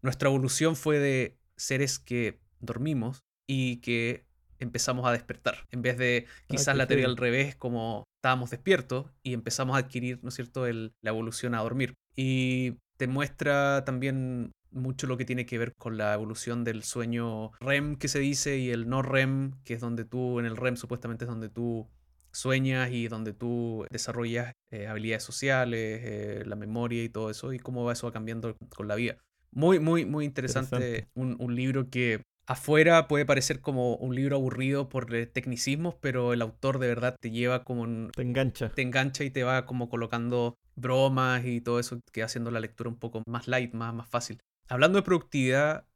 [0.00, 4.24] nuestra evolución fue de seres que dormimos y que
[4.58, 5.66] empezamos a despertar.
[5.72, 9.80] En vez de quizás ah, la teoría al revés, como estábamos despiertos y empezamos a
[9.80, 11.92] adquirir, ¿no es cierto?, el, la evolución a dormir.
[12.16, 17.52] Y te muestra también mucho lo que tiene que ver con la evolución del sueño
[17.60, 20.76] REM que se dice y el no REM, que es donde tú, en el REM
[20.76, 21.88] supuestamente es donde tú
[22.32, 27.58] sueñas y donde tú desarrollas eh, habilidades sociales, eh, la memoria y todo eso, y
[27.58, 29.18] cómo va eso va cambiando con la vida.
[29.50, 31.08] Muy, muy, muy interesante, interesante.
[31.14, 36.40] Un, un, libro que afuera puede parecer como un libro aburrido por tecnicismos, pero el
[36.40, 37.82] autor de verdad te lleva como...
[37.82, 38.70] Un, te engancha.
[38.70, 42.88] Te engancha y te va como colocando bromas y todo eso que haciendo la lectura
[42.88, 44.38] un poco más light, más, más fácil.
[44.72, 45.86] Hablando de productividad,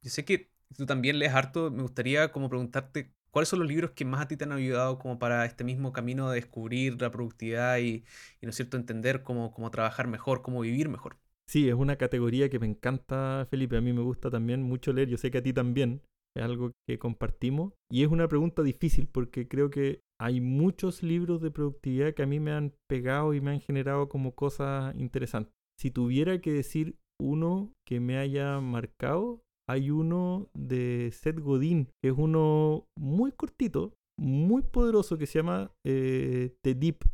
[0.00, 3.90] yo sé que tú también lees harto, me gustaría como preguntarte cuáles son los libros
[3.90, 7.10] que más a ti te han ayudado como para este mismo camino de descubrir la
[7.10, 8.04] productividad y,
[8.40, 11.16] ¿no es cierto?, entender cómo, cómo trabajar mejor, cómo vivir mejor.
[11.50, 13.76] Sí, es una categoría que me encanta, Felipe.
[13.76, 15.08] A mí me gusta también mucho leer.
[15.08, 16.00] Yo sé que a ti también.
[16.36, 17.72] Es algo que compartimos.
[17.90, 22.26] Y es una pregunta difícil porque creo que hay muchos libros de productividad que a
[22.26, 25.52] mí me han pegado y me han generado como cosas interesantes.
[25.80, 32.10] Si tuviera que decir uno que me haya marcado, hay uno de Seth Godin, que
[32.10, 37.04] es uno muy cortito, muy poderoso, que se llama eh, The Deep.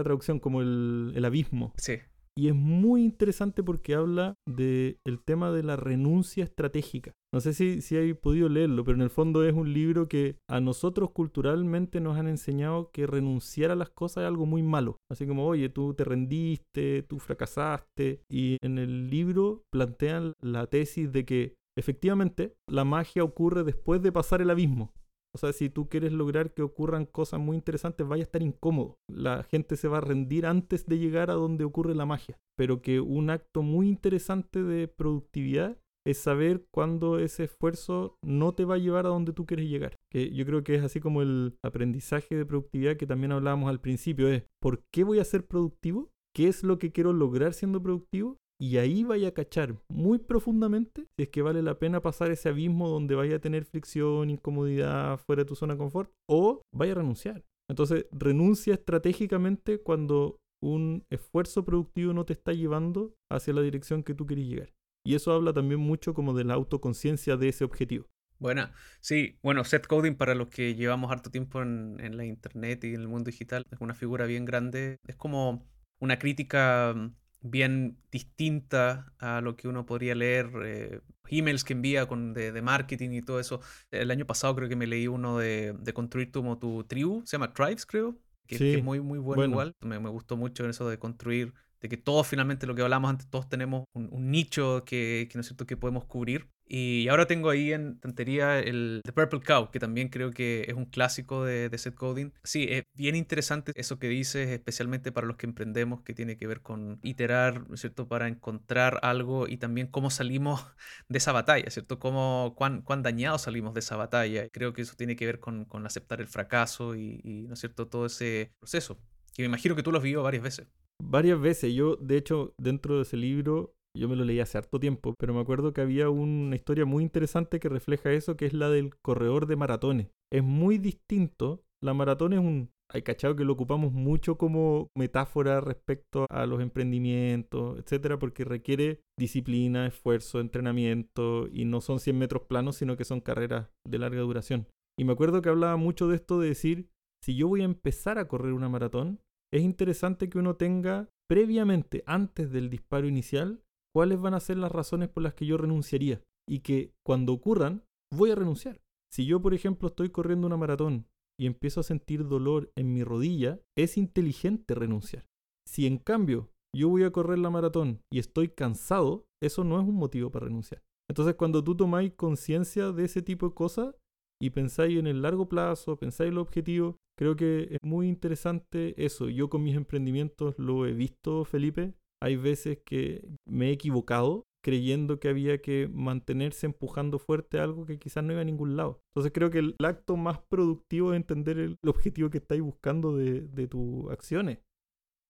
[0.00, 1.72] La traducción como el, el abismo.
[1.76, 1.98] Sí.
[2.38, 7.10] Y es muy interesante porque habla del el tema de la renuncia estratégica.
[7.34, 10.36] No sé si, si hay podido leerlo, pero en el fondo es un libro que
[10.48, 14.98] a nosotros culturalmente nos han enseñado que renunciar a las cosas es algo muy malo.
[15.10, 18.22] Así como, oye, tú te rendiste, tú fracasaste.
[18.30, 24.12] Y en el libro plantean la tesis de que efectivamente la magia ocurre después de
[24.12, 24.92] pasar el abismo.
[25.38, 28.96] O sea, si tú quieres lograr que ocurran cosas muy interesantes, vaya a estar incómodo.
[29.08, 32.36] La gente se va a rendir antes de llegar a donde ocurre la magia.
[32.56, 38.64] Pero que un acto muy interesante de productividad es saber cuándo ese esfuerzo no te
[38.64, 39.94] va a llevar a donde tú quieres llegar.
[40.10, 43.80] Que yo creo que es así como el aprendizaje de productividad que también hablábamos al
[43.80, 46.10] principio, es ¿por qué voy a ser productivo?
[46.34, 48.38] ¿Qué es lo que quiero lograr siendo productivo?
[48.60, 52.48] Y ahí vaya a cachar muy profundamente si es que vale la pena pasar ese
[52.48, 56.92] abismo donde vaya a tener fricción, incomodidad, fuera de tu zona de confort, o vaya
[56.92, 57.44] a renunciar.
[57.70, 64.14] Entonces, renuncia estratégicamente cuando un esfuerzo productivo no te está llevando hacia la dirección que
[64.14, 64.72] tú quieres llegar.
[65.06, 68.06] Y eso habla también mucho como de la autoconciencia de ese objetivo.
[68.40, 72.84] Buena, sí, bueno, Seth Coding para los que llevamos harto tiempo en, en la internet
[72.84, 75.66] y en el mundo digital es una figura bien grande, es como
[76.00, 82.06] una crítica mm, bien distinta a lo que uno podría leer, eh, emails que envía
[82.06, 83.60] con, de, de, marketing y todo eso.
[83.90, 87.36] El año pasado creo que me leí uno de, de construir tu, tu tribu, se
[87.36, 89.52] llama Tribes creo, que, sí, que es muy, muy bueno, bueno.
[89.52, 89.76] igual.
[89.80, 93.28] Me, me, gustó mucho eso de construir de que todos finalmente lo que hablamos antes,
[93.28, 95.66] todos tenemos un, nicho que, que, ¿no es cierto?
[95.66, 96.48] que podemos cubrir.
[96.70, 100.74] Y ahora tengo ahí en tantería el The Purple Cow, que también creo que es
[100.74, 102.32] un clásico de, de set coding.
[102.44, 106.46] Sí, es bien interesante eso que dices, especialmente para los que emprendemos, que tiene que
[106.46, 110.66] ver con iterar, ¿no es cierto?, para encontrar algo y también cómo salimos
[111.08, 111.98] de esa batalla, ¿cierto?
[111.98, 114.48] Cómo, cuán, cuán dañados salimos de esa batalla.
[114.50, 117.60] Creo que eso tiene que ver con, con aceptar el fracaso y, y, ¿no es
[117.60, 118.98] cierto?, todo ese proceso,
[119.34, 120.68] que me imagino que tú lo has vivido varias veces.
[121.02, 121.74] Varias veces.
[121.74, 125.34] Yo, de hecho, dentro de ese libro, yo me lo leí hace harto tiempo, pero
[125.34, 128.94] me acuerdo que había una historia muy interesante que refleja eso, que es la del
[129.02, 130.08] corredor de maratones.
[130.32, 131.62] Es muy distinto.
[131.82, 132.70] La maratón es un...
[132.90, 139.02] Hay cachado que lo ocupamos mucho como metáfora respecto a los emprendimientos, etcétera, porque requiere
[139.18, 144.22] disciplina, esfuerzo, entrenamiento y no son 100 metros planos, sino que son carreras de larga
[144.22, 144.68] duración.
[144.98, 146.88] Y me acuerdo que hablaba mucho de esto de decir,
[147.22, 149.20] si yo voy a empezar a correr una maratón,
[149.52, 153.62] es interesante que uno tenga previamente, antes del disparo inicial,
[153.94, 157.84] cuáles van a ser las razones por las que yo renunciaría y que cuando ocurran
[158.12, 158.80] voy a renunciar.
[159.12, 161.06] Si yo, por ejemplo, estoy corriendo una maratón
[161.38, 165.26] y empiezo a sentir dolor en mi rodilla, es inteligente renunciar.
[165.66, 169.86] Si en cambio yo voy a correr la maratón y estoy cansado, eso no es
[169.86, 170.82] un motivo para renunciar.
[171.10, 173.94] Entonces cuando tú tomáis conciencia de ese tipo de cosas
[174.40, 178.94] y pensáis en el largo plazo, pensáis en el objetivo, creo que es muy interesante
[179.04, 179.28] eso.
[179.28, 185.20] Yo con mis emprendimientos lo he visto, Felipe, hay veces que me he equivocado creyendo
[185.20, 189.00] que había que mantenerse empujando fuerte algo que quizás no iba a ningún lado.
[189.12, 193.42] Entonces creo que el acto más productivo es entender el, objetivo que estáis buscando de,
[193.42, 194.58] de tus acciones.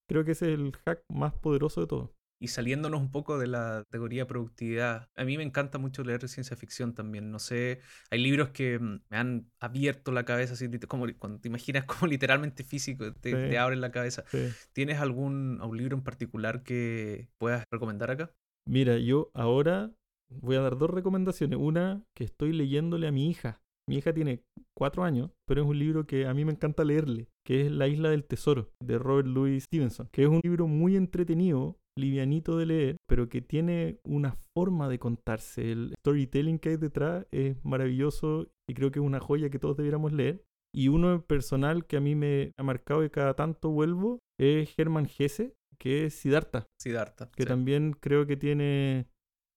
[0.08, 2.12] Creo que ese es el hack más poderoso de todo.
[2.40, 6.56] Y saliéndonos un poco de la categoría productividad, a mí me encanta mucho leer ciencia
[6.56, 7.30] ficción también.
[7.30, 11.48] No sé, hay libros que mm, me han abierto la cabeza, así como cuando te
[11.48, 14.24] imaginas como literalmente físico, te, te abren la cabeza.
[14.72, 18.32] ¿Tienes algún, algún libro en particular que puedas recomendar acá?
[18.66, 19.92] Mira, yo ahora
[20.30, 21.58] voy a dar dos recomendaciones.
[21.58, 23.62] Una que estoy leyéndole a mi hija.
[23.88, 24.42] Mi hija tiene
[24.74, 27.88] cuatro años, pero es un libro que a mí me encanta leerle, que es La
[27.88, 32.66] Isla del Tesoro, de Robert Louis Stevenson, que es un libro muy entretenido livianito de
[32.66, 35.72] leer, pero que tiene una forma de contarse.
[35.72, 39.76] El storytelling que hay detrás es maravilloso y creo que es una joya que todos
[39.76, 40.44] debiéramos leer.
[40.74, 45.08] Y uno personal que a mí me ha marcado y cada tanto vuelvo es Hermann
[45.18, 46.66] Hesse, que es Siddhartha.
[46.78, 47.30] Siddhartha.
[47.34, 49.08] Que también creo que tiene,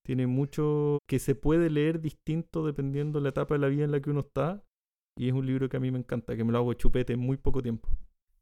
[0.06, 3.92] tiene mucho que se puede leer distinto dependiendo de la etapa de la vida en
[3.92, 4.64] la que uno está.
[5.18, 7.20] Y es un libro que a mí me encanta, que me lo hago chupete en
[7.20, 7.90] muy poco tiempo.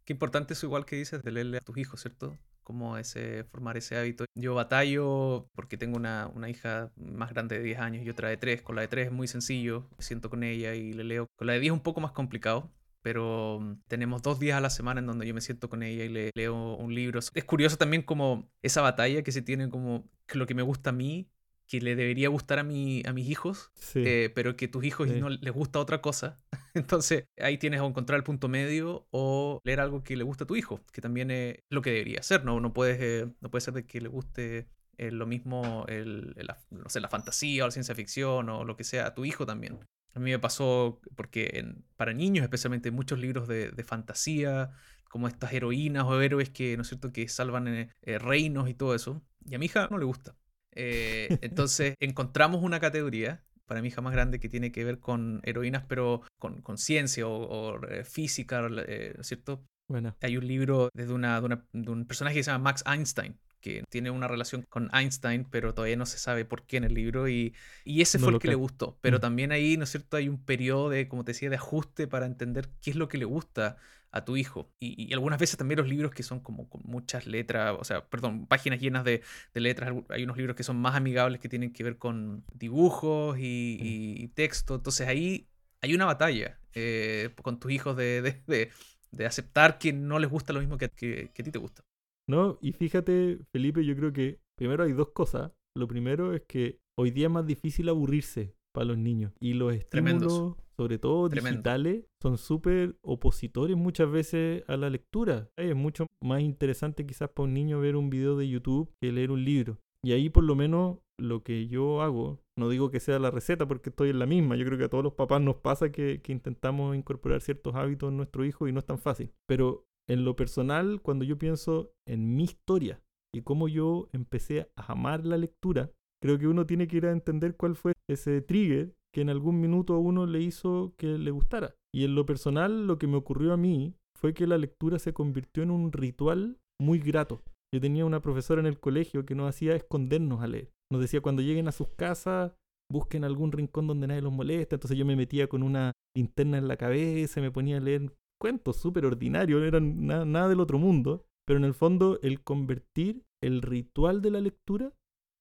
[0.06, 2.38] Qué importante eso igual que dices de leerle a tus hijos, ¿cierto?
[2.70, 4.26] Como ese, formar ese hábito.
[4.36, 8.38] Yo batallo porque tengo una, una, hija más grande de 10 años y otra de
[8.38, 8.62] 3.
[8.62, 11.26] Con la de 3 es muy sencillo, me siento con ella y le leo.
[11.36, 14.62] Con la de 10 es un poco más complicado, pero mm, tenemos dos días a
[14.62, 17.20] la semana en donde yo me siento con ella y le leo un libro.
[17.20, 20.94] Es curioso también como esa batalla que se tiene como lo que me gusta a
[20.94, 21.28] mí
[21.70, 25.30] que le debería gustar a, mi, a mis hijos, eh, pero que tus hijos no
[25.30, 26.42] les gusta otra cosa.
[26.74, 30.48] Entonces ahí tienes que encontrar el punto medio o leer algo que le gusta a
[30.48, 32.60] tu hijo, que también es lo que debería ser, ¿no?
[32.60, 36.36] No, puedes, eh, no puede ser de que le guste eh, lo mismo, el,
[36.72, 39.46] no sé, la fantasía o la ciencia ficción o lo que sea a tu hijo
[39.46, 39.78] también.
[40.16, 44.72] A mí me pasó porque para niños especialmente muchos libros de, de fantasía,
[45.08, 49.22] como estas heroínas o héroes que, ¿no es cierto?, que salvan reinos y todo eso.
[49.46, 50.36] Y a mi hija no le gusta.
[50.76, 55.84] Eh, entonces encontramos una categoría, para mí más grande, que tiene que ver con heroínas,
[55.88, 59.64] pero con, con ciencia o, eh, física, eh, ¿cierto?
[59.88, 60.16] Bueno.
[60.22, 64.12] Hay un libro de, una, de, un personaje que se llama Max Einstein, que tiene
[64.12, 67.54] una relación con Einstein, pero todavía no se sabe por qué en el libro, y,
[67.84, 68.98] y ese fue el que le gustó.
[69.02, 69.22] Pero mm.
[69.22, 72.26] también ahí, ¿no es cierto?, hay un periodo de, como te decía, de ajuste para
[72.26, 73.78] entender qué es lo que le gusta
[74.12, 74.72] a tu hijo.
[74.80, 78.48] Y, algunas veces también los libros que son como con muchas letras, o sea, perdón,
[78.48, 79.22] páginas llenas de,
[79.54, 79.94] letras.
[80.10, 84.76] Hay unos libros que son más amigables que tienen que ver con dibujos y, texto.
[84.76, 85.48] Entonces ahí
[85.82, 90.60] hay una batalla eh, con tus hijos de, de, aceptar que no les gusta lo
[90.60, 91.84] mismo que, que, a ti te gusta.
[92.30, 95.52] No, y fíjate, Felipe, yo creo que primero hay dos cosas.
[95.76, 99.34] Lo primero es que hoy día es más difícil aburrirse para los niños.
[99.40, 105.50] Y los estímulos, sobre todo digitales, son súper opositores muchas veces a la lectura.
[105.58, 109.32] Es mucho más interesante quizás para un niño ver un video de YouTube que leer
[109.32, 109.80] un libro.
[110.06, 113.68] Y ahí por lo menos lo que yo hago, no digo que sea la receta
[113.68, 116.22] porque estoy en la misma, yo creo que a todos los papás nos pasa que,
[116.22, 119.32] que intentamos incorporar ciertos hábitos en nuestro hijo y no es tan fácil.
[119.48, 123.02] Pero en lo personal, cuando yo pienso en mi historia
[123.34, 125.92] y cómo yo empecé a amar la lectura,
[126.22, 129.62] creo que uno tiene que ir a entender cuál fue ese trigger que en algún
[129.62, 131.76] minuto a uno le hizo que le gustara.
[131.94, 135.14] Y en lo personal, lo que me ocurrió a mí fue que la lectura se
[135.14, 137.42] convirtió en un ritual muy grato.
[137.74, 140.72] Yo tenía una profesora en el colegio que nos hacía escondernos a leer.
[140.92, 142.54] Nos decía cuando lleguen a sus casas,
[142.92, 144.76] busquen algún rincón donde nadie los moleste.
[144.76, 148.78] Entonces yo me metía con una linterna en la cabeza, me ponía a leer cuentos
[148.78, 151.26] súper ordinarios, no eran nada del otro mundo.
[151.46, 154.94] Pero en el fondo, el convertir el ritual de la lectura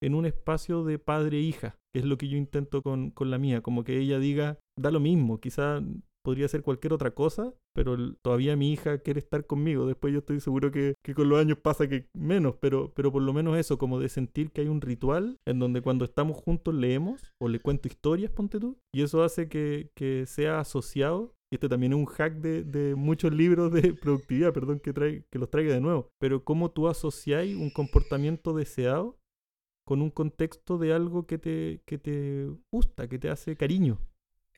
[0.03, 1.55] en un espacio de padre e
[1.95, 5.01] es lo que yo intento con, con la mía, como que ella diga, da lo
[5.01, 5.83] mismo, quizá
[6.23, 9.87] podría ser cualquier otra cosa, pero todavía mi hija quiere estar conmigo.
[9.87, 13.23] Después yo estoy seguro que, que, con los años pasa que menos, pero, pero por
[13.23, 16.75] lo menos eso, como de sentir que hay un ritual en donde cuando estamos juntos
[16.75, 21.35] leemos o le cuento historias, ponte tú, y eso hace que, que sea asociado.
[21.51, 25.25] Y este también es un hack de, de muchos libros de productividad, perdón que, trae,
[25.31, 26.11] que los traiga de nuevo.
[26.19, 29.19] Pero cómo tú asociáis un comportamiento deseado
[29.85, 33.99] con un contexto de algo que te, que te gusta, que te hace cariño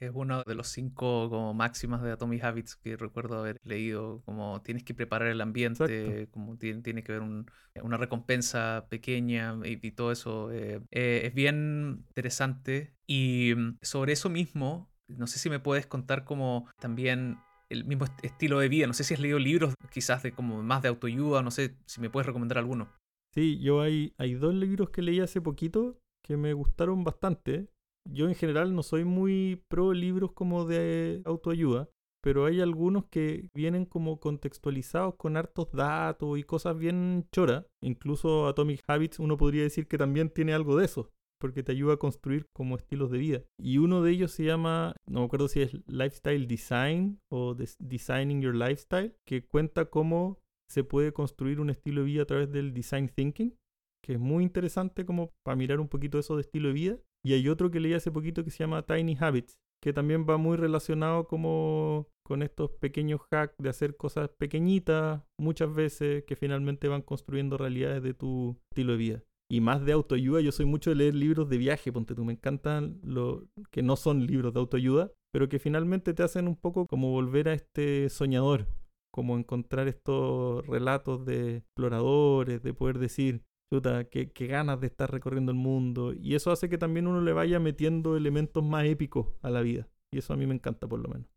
[0.01, 4.62] es uno de los cinco como máximas de Atomic Habits que recuerdo haber leído, como
[4.62, 7.45] tienes que preparar el ambiente, como tiene, tiene, que haber
[7.82, 10.51] una recompensa pequeña y, todo eso.
[10.53, 15.86] Eh, eh, es bien interesante y mm, sobre eso mismo, no sé si me puedes
[15.86, 17.38] contar como también
[17.68, 20.82] el mismo estilo de vida, no sé si has leído libros quizás de como más
[20.82, 22.88] de autoayuda, no sé si me puedes recomendar alguno.
[23.32, 27.68] Sí, yo hay, hay dos libros que leí hace poquito que me gustaron bastante
[28.08, 31.88] yo en general no soy muy pro libros como de autoayuda,
[32.22, 37.66] pero hay algunos que vienen como contextualizados con hartos datos y cosas bien choras.
[37.82, 41.11] Incluso Atomic Habits uno podría decir que también tiene algo de eso,
[41.41, 43.43] porque te ayuda a construir como estilos de vida.
[43.59, 48.43] Y uno de ellos se llama, no me acuerdo si es Lifestyle Design o Designing
[48.43, 50.38] Your Lifestyle, que cuenta cómo
[50.70, 53.57] se puede construir un estilo de vida a través del design thinking,
[54.05, 56.99] que es muy interesante como para mirar un poquito eso de estilo de vida.
[57.24, 60.36] Y hay otro que leí hace poquito que se llama Tiny Habits, que también va
[60.36, 66.86] muy relacionado como con estos pequeños hacks de hacer cosas pequeñitas muchas veces que finalmente
[66.86, 69.24] van construyendo realidades de tu estilo de vida.
[69.51, 72.34] Y más de autoayuda, yo soy mucho de leer libros de viaje, ponte tú, me
[72.34, 73.42] encantan los
[73.72, 77.48] que no son libros de autoayuda, pero que finalmente te hacen un poco como volver
[77.48, 78.68] a este soñador,
[79.12, 83.42] como encontrar estos relatos de exploradores, de poder decir,
[83.72, 86.12] Chuta, qué, ganas de estar recorriendo el mundo.
[86.12, 89.88] Y eso hace que también uno le vaya metiendo elementos más épicos a la vida.
[90.12, 91.28] Y eso a mí me encanta por lo menos.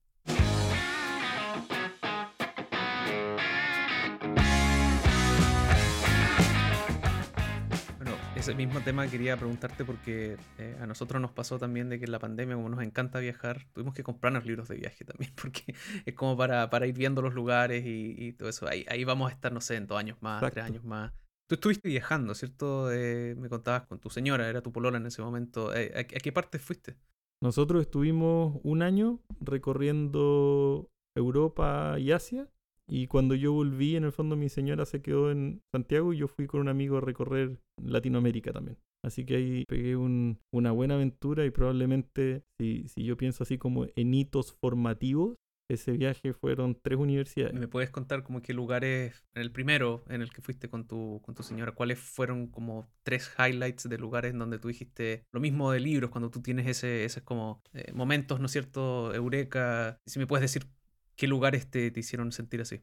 [8.43, 12.11] Ese mismo tema quería preguntarte porque eh, a nosotros nos pasó también de que en
[12.11, 15.73] la pandemia, como nos encanta viajar, tuvimos que comprarnos libros de viaje también, porque
[16.05, 18.67] es como para, para ir viendo los lugares y, todo eso.
[18.67, 21.13] Ahí, ahí vamos a estar, no sé, en dos años más, tres años más.
[21.47, 22.91] Tú estuviste viajando, ¿cierto?
[22.91, 25.73] Eh, me contabas con tu señora, era tu polola en ese momento.
[25.73, 26.97] Eh, ¿a, qué parte fuiste?
[27.41, 32.49] Nosotros estuvimos un año recorriendo Europa y Asia.
[32.87, 36.27] Y cuando yo volví, en el fondo mi señora se quedó en Santiago y yo
[36.27, 38.77] fui con un amigo a recorrer Latinoamérica también.
[39.05, 44.13] Así que ahí pegué una buena aventura y probablemente, si, yo pienso así como en
[44.13, 45.35] hitos formativos,
[45.69, 47.53] ese viaje fueron tres universidades.
[47.53, 51.21] ¿Me puedes contar como qué lugares, en el primero en el que fuiste con tu,
[51.23, 55.71] con tu señora, cuáles fueron como tres highlights de lugares donde tú dijiste lo mismo
[55.71, 59.13] de libros, cuando tú tienes ese, ese como eh, momentos, ¿no es cierto?
[59.13, 59.99] Eureka.
[60.05, 60.67] Si me puedes decir
[61.15, 62.81] qué lugares te, hicieron sentir así.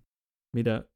[0.55, 0.89] Mira,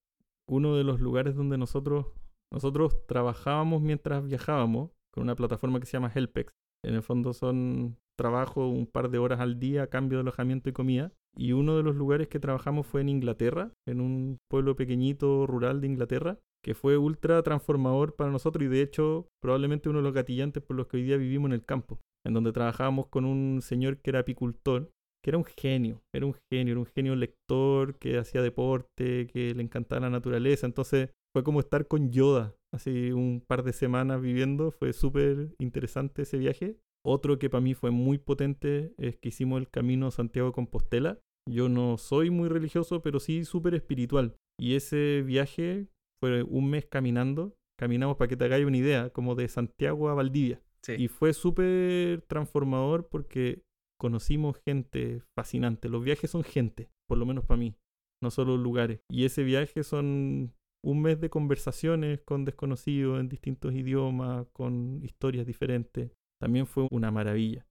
[0.49, 2.07] uno de los lugares donde nosotros,
[2.53, 6.53] nosotros trabajábamos mientras viajábamos con una plataforma que se llama Helpex.
[6.85, 10.73] En el fondo son trabajo un par de horas al día cambio de alojamiento y
[10.73, 11.13] comida.
[11.37, 15.81] Y uno de los lugares que trabajamos fue en Inglaterra, en un pueblo pequeñito rural
[15.81, 20.15] de Inglaterra, que fue ultra transformador para nosotros y de hecho probablemente uno de los
[20.15, 23.61] gatillantes por los que hoy día vivimos en el campo, en donde trabajábamos con un
[23.61, 24.91] señor que era apicultor,
[25.25, 29.55] que era un genio, era un genio, era un genio lector, que hacía deporte, que
[29.55, 34.21] le encantaba la naturaleza, entonces fue como estar con Yoda, así un par de semanas
[34.21, 39.29] viviendo, fue súper interesante ese viaje otro que para mí fue muy potente es que
[39.29, 41.19] hicimos el camino Santiago-Compostela.
[41.49, 44.37] Yo no soy muy religioso, pero sí súper espiritual.
[44.59, 45.89] Y ese viaje
[46.21, 47.55] fue un mes caminando.
[47.79, 50.63] Caminamos para que te hagáis una idea, como de Santiago a Valdivia.
[50.99, 53.63] Y fue súper transformador porque
[54.05, 55.89] conocimos gente fascinante.
[55.89, 57.75] Los viajes son gente, por lo menos para mí,
[58.23, 59.01] no solo lugares.
[59.11, 60.53] Y ese viaje son
[60.85, 67.11] un mes de conversaciones con desconocidos en distintos idiomas, con historias diferentes también fue una
[67.11, 67.67] maravilla.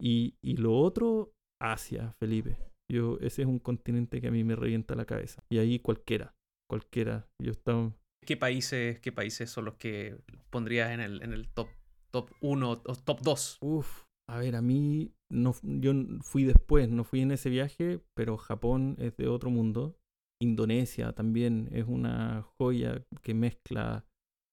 [0.00, 2.56] Y, y lo otro, Asia, Felipe.
[2.90, 5.44] Yo, ese es un continente que a mí me revienta la cabeza.
[5.50, 6.34] Y ahí cualquiera,
[6.66, 7.28] cualquiera.
[7.42, 7.92] Yo estaba...
[8.24, 10.16] ¿Qué países, qué países son los que
[10.48, 11.68] pondrías en el, en el top,
[12.10, 13.58] top 1 o top 2?
[13.60, 18.36] Uf, a ver, a mí no, yo fui después, no fui en ese viaje, pero
[18.36, 19.96] Japón es de otro mundo.
[20.40, 24.06] Indonesia también es una joya que mezcla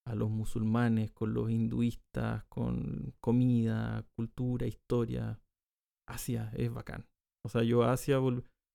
[0.08, 5.40] a los musulmanes con los hinduistas, con comida, cultura, historia.
[6.08, 7.06] Asia es bacán.
[7.46, 8.20] O sea, yo Asia,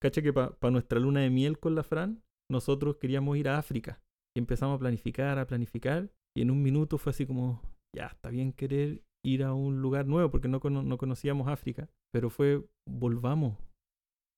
[0.03, 4.03] caché que para nuestra luna de miel con la Fran, nosotros queríamos ir a África.
[4.37, 6.11] Y empezamos a planificar, a planificar.
[6.37, 7.63] Y en un minuto fue así como,
[7.97, 11.89] ya, está bien querer ir a un lugar nuevo porque no, no conocíamos África.
[12.13, 13.59] Pero fue, volvamos.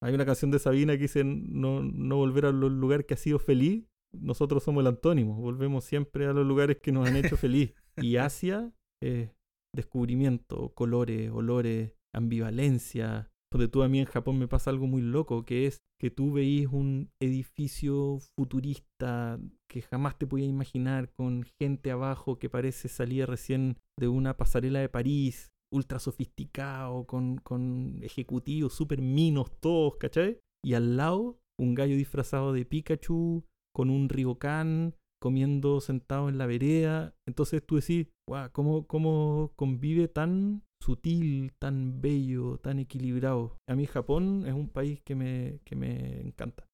[0.02, 3.18] Hay una canción de Sabina que dice, no, no volver a los lugares que ha
[3.18, 3.84] sido feliz.
[4.12, 5.36] Nosotros somos el antónimo.
[5.36, 7.74] Volvemos siempre a los lugares que nos han hecho feliz.
[7.96, 9.30] Y Asia es
[9.74, 15.44] descubrimiento, colores, olores, ambivalencia, porque tú a mí en Japón me pasa algo muy loco,
[15.44, 19.38] que es que tú veís un edificio futurista
[19.70, 24.80] que jamás te podías imaginar, con gente abajo que parece salir recién de una pasarela
[24.80, 30.40] de París, ultra sofisticado, con, con ejecutivos super minos todos, ¿cachai?
[30.64, 36.46] Y al lado, un gallo disfrazado de Pikachu, con un Ryokan, comiendo sentado en la
[36.46, 37.14] vereda.
[37.28, 43.56] Entonces tú decís, guau, ¿cómo, ¿cómo convive tan sutil, tan bello, tan equilibrado?
[43.66, 46.66] A mí Japón es un país que me, que me encanta.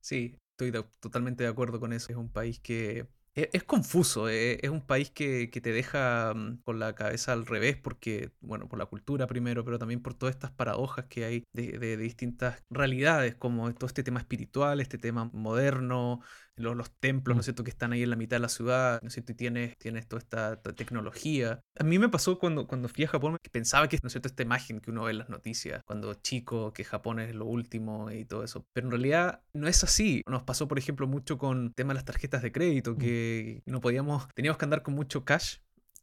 [0.00, 2.10] Sí, estoy totalmente de acuerdo con eso.
[2.10, 6.62] Es un país que e, es, confuso, eh, es un país que, te deja mm,
[6.64, 10.34] con la cabeza al revés porque, bueno, por la cultura primero, pero también por todas
[10.34, 16.20] estas paradojas que hay de, distintas realidades, como todo este tema espiritual, este tema moderno,
[16.56, 19.08] los, templos, ¿no es cierto?, que están ahí en la mitad de la ciudad, ¿no
[19.08, 21.60] es cierto?, y tienes, tienes toda esta, tecnología.
[21.78, 24.28] A mí me pasó cuando, cuando fui a Japón que pensaba que, ¿no es cierto?,
[24.28, 28.10] esta imagen que uno ve en las noticias, cuando chico, que Japón es lo último
[28.10, 28.66] y todo eso.
[28.72, 30.22] Pero en realidad no es así.
[30.26, 32.98] Nos pasó, por ejemplo, mucho con el tema de las tarjetas de crédito, mm.
[32.98, 35.58] que no podíamos, teníamos que andar con mucho cash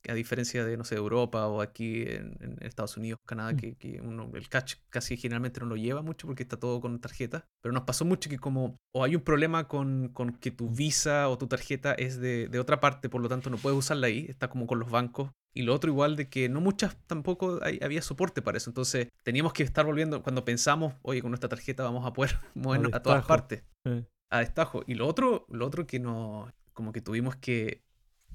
[0.10, 3.58] a diferencia de, no sé, Europa o aquí en, Estados Unidos, Canadá, mm.
[3.58, 7.00] que, que, uno, el cash casi generalmente no lo lleva mucho porque está todo con
[7.00, 7.46] tarjeta.
[7.62, 11.30] Pero nos pasó mucho que como o hay un problema con, con que tu visa
[11.30, 14.26] o tu tarjeta es de, de, otra parte, por lo tanto no puedes usarla ahí,
[14.30, 15.32] está como con los bancos.
[15.56, 18.70] Y lo otro igual de que no muchas tampoco había soporte para eso.
[18.70, 22.94] Entonces teníamos que estar volviendo, cuando pensamos, oye, con nuestra tarjeta vamos a poder movernos
[22.94, 23.64] a, todas partes.
[24.32, 24.84] A destajo.
[24.88, 27.84] Y lo otro, lo otro que no, como que tuvimos que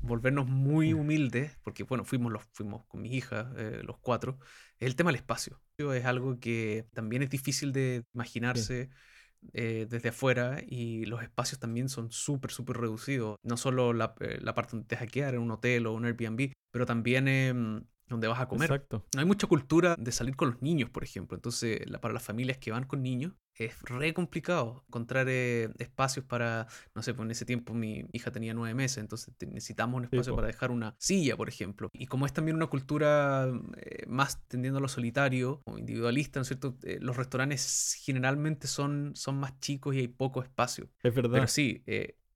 [0.01, 0.99] volvernos muy mm.
[0.99, 4.39] humildes, porque bueno, fuimos, los, fuimos con mi hija, eh, los cuatro,
[4.79, 5.61] el tema del espacio.
[5.79, 8.91] Es algo que también es difícil de imaginarse.
[9.53, 13.37] Eh, desde afuera y los espacios también son súper, súper reducidos.
[13.45, 16.53] No solo la, eh, la, parte donde te hackear en un hotel o un Airbnb,
[16.73, 18.71] pero también em, donde vas a comer.
[18.71, 19.07] Exacto.
[19.15, 21.37] No hay mucha cultura de salir con los niños, por ejemplo.
[21.37, 23.33] Entonces, para las familias que van con niños,
[23.65, 28.31] es re complicado encontrar eh, espacios para, no sé, pues en ese tiempo mi hija
[28.31, 31.91] tenía nueve meses, entonces necesitamos un espacio para dejar una silla, por ejemplo.
[31.93, 36.43] Y como es también una cultura eh, más tendiendo a lo solitario o individualista, ¿no
[36.43, 36.77] es cierto?
[36.83, 40.89] Eh, los restaurantes generalmente son, son más chicos y hay poco espacio.
[41.03, 41.33] Es verdad.
[41.33, 41.83] Pero sí,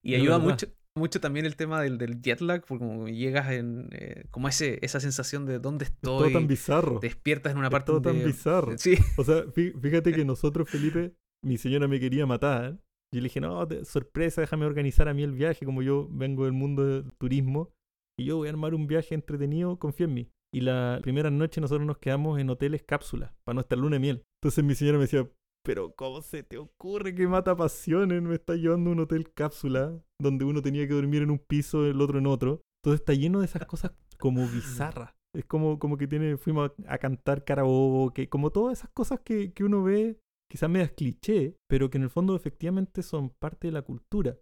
[0.02, 3.88] y ayuda mucho mucho también el tema del, del jet lag, porque como llegas en.
[3.92, 6.18] Eh, como ese, esa sensación de dónde estoy.
[6.18, 6.98] todo tan bizarro.
[7.00, 7.86] Despiertas en una parte.
[7.86, 8.76] todo tan bizarro.
[8.78, 8.96] Sí.
[9.16, 11.14] O sea, fíjate que nosotros, Felipe,
[11.44, 12.78] mi señora me quería matar.
[13.14, 16.54] Yo le dije, no, sorpresa, déjame organizar a mí el viaje, como yo vengo del
[16.54, 17.70] mundo del turismo.
[18.18, 20.30] Y yo voy a armar un viaje entretenido, confía en mí.
[20.54, 24.24] Y la primera noche nosotros nos quedamos en hoteles cápsulas para nuestra luna de miel.
[24.42, 25.28] Entonces mi señora me decía,
[25.64, 28.22] pero ¿cómo se te ocurre que mata pasiones?
[28.22, 31.86] Me está llevando a un hotel cápsula donde uno tenía que dormir en un piso,
[31.86, 32.62] el otro en otro.
[32.82, 35.14] Todo está lleno de esas cosas como bizarras.
[35.34, 39.64] Es como, como que tiene, fuimos a, cantar karaoke, como todas esas cosas que, que
[39.64, 40.18] uno ve,
[40.50, 44.36] quizás medias cliché, pero que en el fondo efectivamente son parte de la cultura.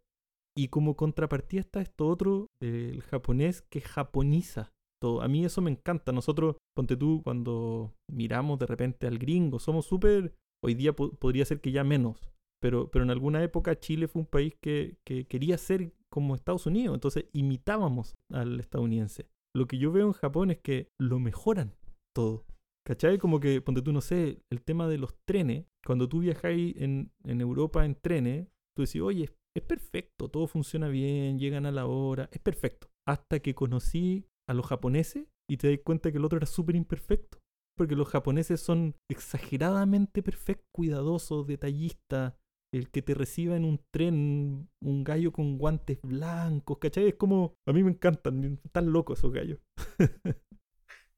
[0.57, 5.23] Y como contrapartida está esto otro del japonés que japoniza todo.
[5.23, 6.11] A mí eso me encanta.
[6.13, 11.61] Nosotros, ponte tú, cuando miramos de repente al gringo, somos súper Hoy día podría ser
[11.61, 12.31] que ya menos,
[12.61, 16.67] pero, pero en alguna época Chile fue un país que, que quería ser como Estados
[16.67, 19.29] Unidos, entonces imitábamos al estadounidense.
[19.55, 21.75] Lo que yo veo en Japón es que lo mejoran
[22.15, 22.45] todo.
[22.87, 23.19] ¿Cachai?
[23.19, 25.67] Como que, ponte tú, no sé, el tema de los trenes.
[25.85, 30.89] Cuando tú viajáis en, en Europa en trenes, tú decís, oye, es perfecto, todo funciona
[30.89, 32.89] bien, llegan a la hora, es perfecto.
[33.07, 36.77] Hasta que conocí a los japoneses y te das cuenta que el otro era súper
[36.77, 37.40] imperfecto
[37.81, 42.35] porque los japoneses son exageradamente perfectos, cuidadosos, detallistas.
[42.75, 47.09] El que te reciba en un tren un gallo con guantes blancos, ¿cachai?
[47.09, 49.61] Es como, a mí me encantan, están locos esos gallos.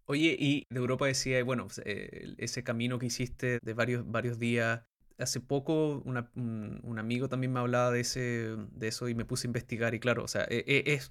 [0.06, 4.38] Oye, y de Europa decía, bueno, pues, eh, ese camino que hiciste de varios, varios
[4.38, 4.84] días,
[5.18, 9.50] hace poco un, amigo también me hablaba de, ese, de eso y me puse a
[9.50, 11.10] investigar y claro, o sea, e, e, es,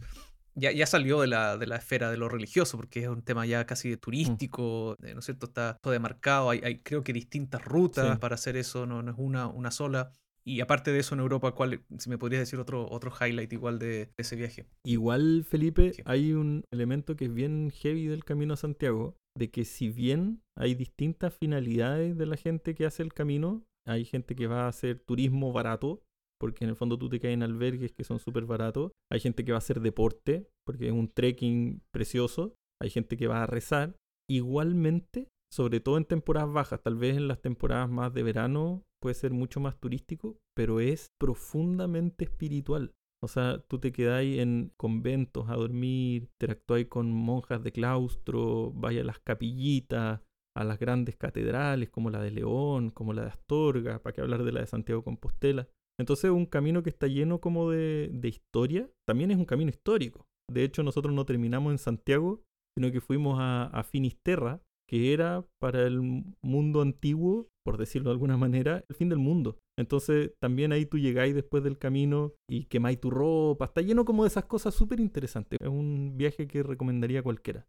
[0.56, 3.46] ya, ya salió de la, de la esfera de lo religioso, porque es un tema
[3.46, 3.98] ya casi mm.
[3.98, 5.48] turístico, eh, ¿no es cierto?
[5.48, 9.18] Está todo demarcado, hay, hay creo que distintas rutas para hacer eso, no, no es
[9.18, 10.12] una, una sola.
[10.44, 13.78] Y aparte de eso, en Europa, ¿cuál, si me podrías decir otro, otro highlight igual
[13.78, 14.66] de, ese viaje?
[14.84, 19.66] Igual, Felipe, hay un elemento que es bien heavy del Camino a Santiago, de que
[19.66, 24.48] si bien hay distintas finalidades de la gente que hace el camino, hay gente que
[24.48, 26.02] va a hacer turismo barato,
[26.42, 28.92] porque en el fondo tú te caes en albergues que son súper baratos.
[29.12, 32.56] Hay gente que va a hacer deporte, porque es un trekking precioso.
[32.82, 33.96] Hay gente que va a rezar.
[34.28, 39.14] Igualmente, sobre todo en temporadas bajas, tal vez en las temporadas más de verano puede
[39.14, 42.92] ser mucho más turístico, pero es profundamente espiritual.
[43.24, 49.00] O sea, tú te quedáis en conventos a dormir, interactuáis con monjas de claustro, vais
[49.00, 50.22] a las capillitas,
[50.58, 54.44] a las grandes catedrales como la de León, como la de Astorga, para que hablar
[54.44, 55.68] de la de Santiago Compostela.
[56.02, 60.26] Entonces un camino que está lleno como de, de historia, también es un camino histórico.
[60.52, 62.44] De hecho, nosotros no terminamos en Santiago,
[62.78, 66.02] sino que fuimos a, a Finisterra, que era para el
[66.42, 69.58] mundo antiguo, por decirlo de alguna manera, el fin del mundo.
[69.80, 73.66] Entonces también ahí tú llegáis después del camino y quemáis tu ropa.
[73.66, 75.58] Está lleno como de esas cosas súper interesantes.
[75.62, 77.68] Es un viaje que recomendaría a cualquiera.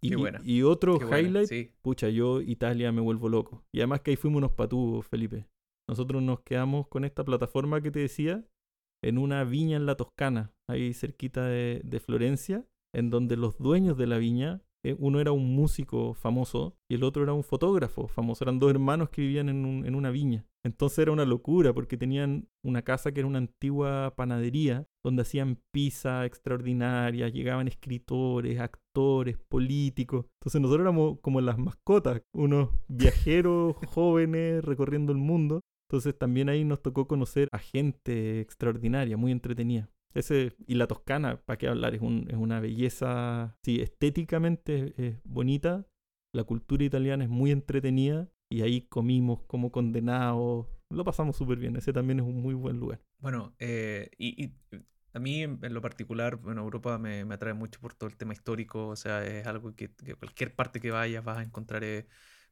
[0.00, 0.14] Y,
[0.44, 3.62] y otro highlight, pucha, yo Italia me vuelvo loco.
[3.72, 5.46] Y además que ahí fuimos unos patúos, Felipe.
[5.88, 8.44] Nosotros nos quedamos con esta plataforma que te decía
[9.02, 12.64] en una viña en la Toscana, ahí cerquita de, Florencia,
[12.94, 17.04] en donde los dueños de la viña eh, uno era un músico famoso y el
[17.04, 18.44] otro era un fotógrafo famoso.
[18.44, 20.44] Eran dos hermanos que vivían en, una viña.
[20.64, 25.60] Entonces era una locura porque tenían una casa que era una antigua panadería donde hacían
[25.72, 30.26] pizza extraordinaria, llegaban escritores, actores, políticos.
[30.40, 35.60] Entonces nosotros éramos como las mascotas, unos viajeros jóvenes recorriendo el mundo.
[35.92, 39.90] Entonces también ahí nos tocó conocer a gente extraordinaria, muy entretenida.
[40.14, 41.94] Ese, y la Toscana, ¿para qué hablar?
[41.94, 45.86] Es, un, es una belleza, sí, estéticamente es bonita.
[46.32, 50.66] La cultura italiana es muy entretenida y ahí comimos como condenados.
[50.88, 51.76] Lo pasamos súper bien.
[51.76, 53.02] Ese también es un muy buen lugar.
[53.18, 54.54] Bueno, eh, y,
[55.12, 58.32] a mí en, lo particular, bueno, Europa me, me, atrae mucho por todo el tema
[58.32, 58.88] histórico.
[58.88, 61.84] O sea, es algo que, cualquier parte que vayas vas a encontrar.
[61.84, 62.06] Eh,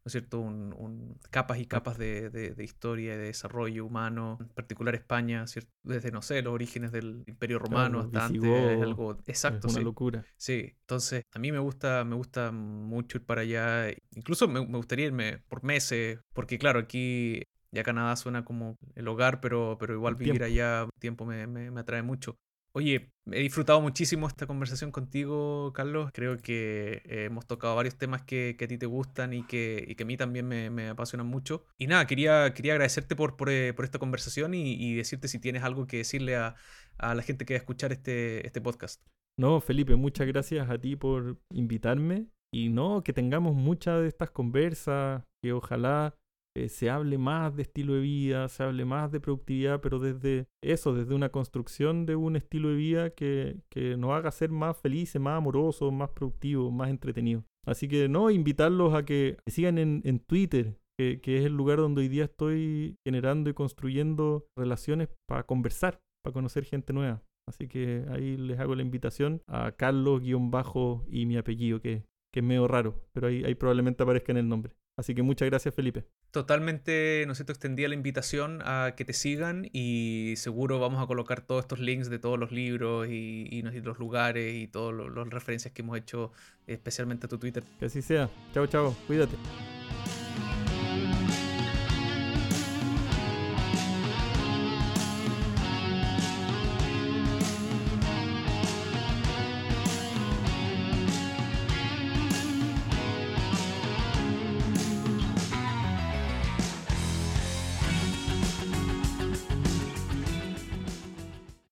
[0.05, 4.49] ¿no es cierto?, un, capas y capas de, de, historia y de desarrollo humano, en
[4.49, 5.71] particular España, ¿cierto?
[5.83, 9.69] desde, no sé, los orígenes del Imperio Romano hasta antes, es algo exacto.
[9.69, 10.25] Es una locura.
[10.37, 14.77] Sí, entonces a mí me gusta, me gusta mucho ir para allá, incluso me, me
[14.79, 17.43] gustaría irme por meses, porque claro, aquí
[17.73, 21.81] ya Canadá suena como el hogar, pero, pero igual vivir allá tiempo me, me, me,
[21.81, 22.37] atrae mucho.
[22.73, 26.11] Oye, he disfrutado muchísimo esta conversación contigo, Carlos.
[26.13, 29.97] Creo que eh, hemos tocado varios temas que, a ti te gustan y que, y
[29.97, 31.65] que a mí también me, apasionan mucho.
[31.79, 35.87] Y nada, quería, quería agradecerte por, por, eh, esta conversación y, decirte si tienes algo
[35.87, 36.55] que decirle a,
[36.99, 39.05] la gente que va a escuchar este, este podcast.
[39.37, 42.29] No, Felipe, muchas gracias a ti por invitarme.
[42.53, 46.15] Y no, que tengamos muchas de estas conversas, que ojalá
[46.57, 50.47] eh, se hable más de estilo de vida, se hable más de productividad, pero desde
[50.63, 54.77] eso, desde una construcción de un estilo de vida que, que nos haga ser más
[54.77, 57.45] felices, más amorosos, más productivos, más entretenidos.
[57.65, 61.79] Así que no, invitarlos a que sigan en, en Twitter, que, que, es el lugar
[61.79, 67.23] donde hoy día estoy generando y construyendo relaciones para conversar, para conocer gente nueva.
[67.49, 72.45] Así que ahí les hago la invitación a Carlos-bajo y mi apellido, que, que es
[72.45, 74.75] medio raro, pero ahí, ahí probablemente aparezca en el nombre.
[74.97, 76.05] Así que muchas gracias, Felipe.
[76.31, 81.07] Totalmente, no sé, te extendía la invitación a que te sigan y seguro vamos a
[81.07, 85.29] colocar todos estos links de todos los libros y, y los lugares y todas las
[85.29, 86.33] referencias que hemos hecho,
[86.67, 87.65] especialmente a tu Twitter.
[87.79, 88.31] Que así sea.
[88.53, 88.95] Chao, chao.
[89.07, 89.37] Cuídate.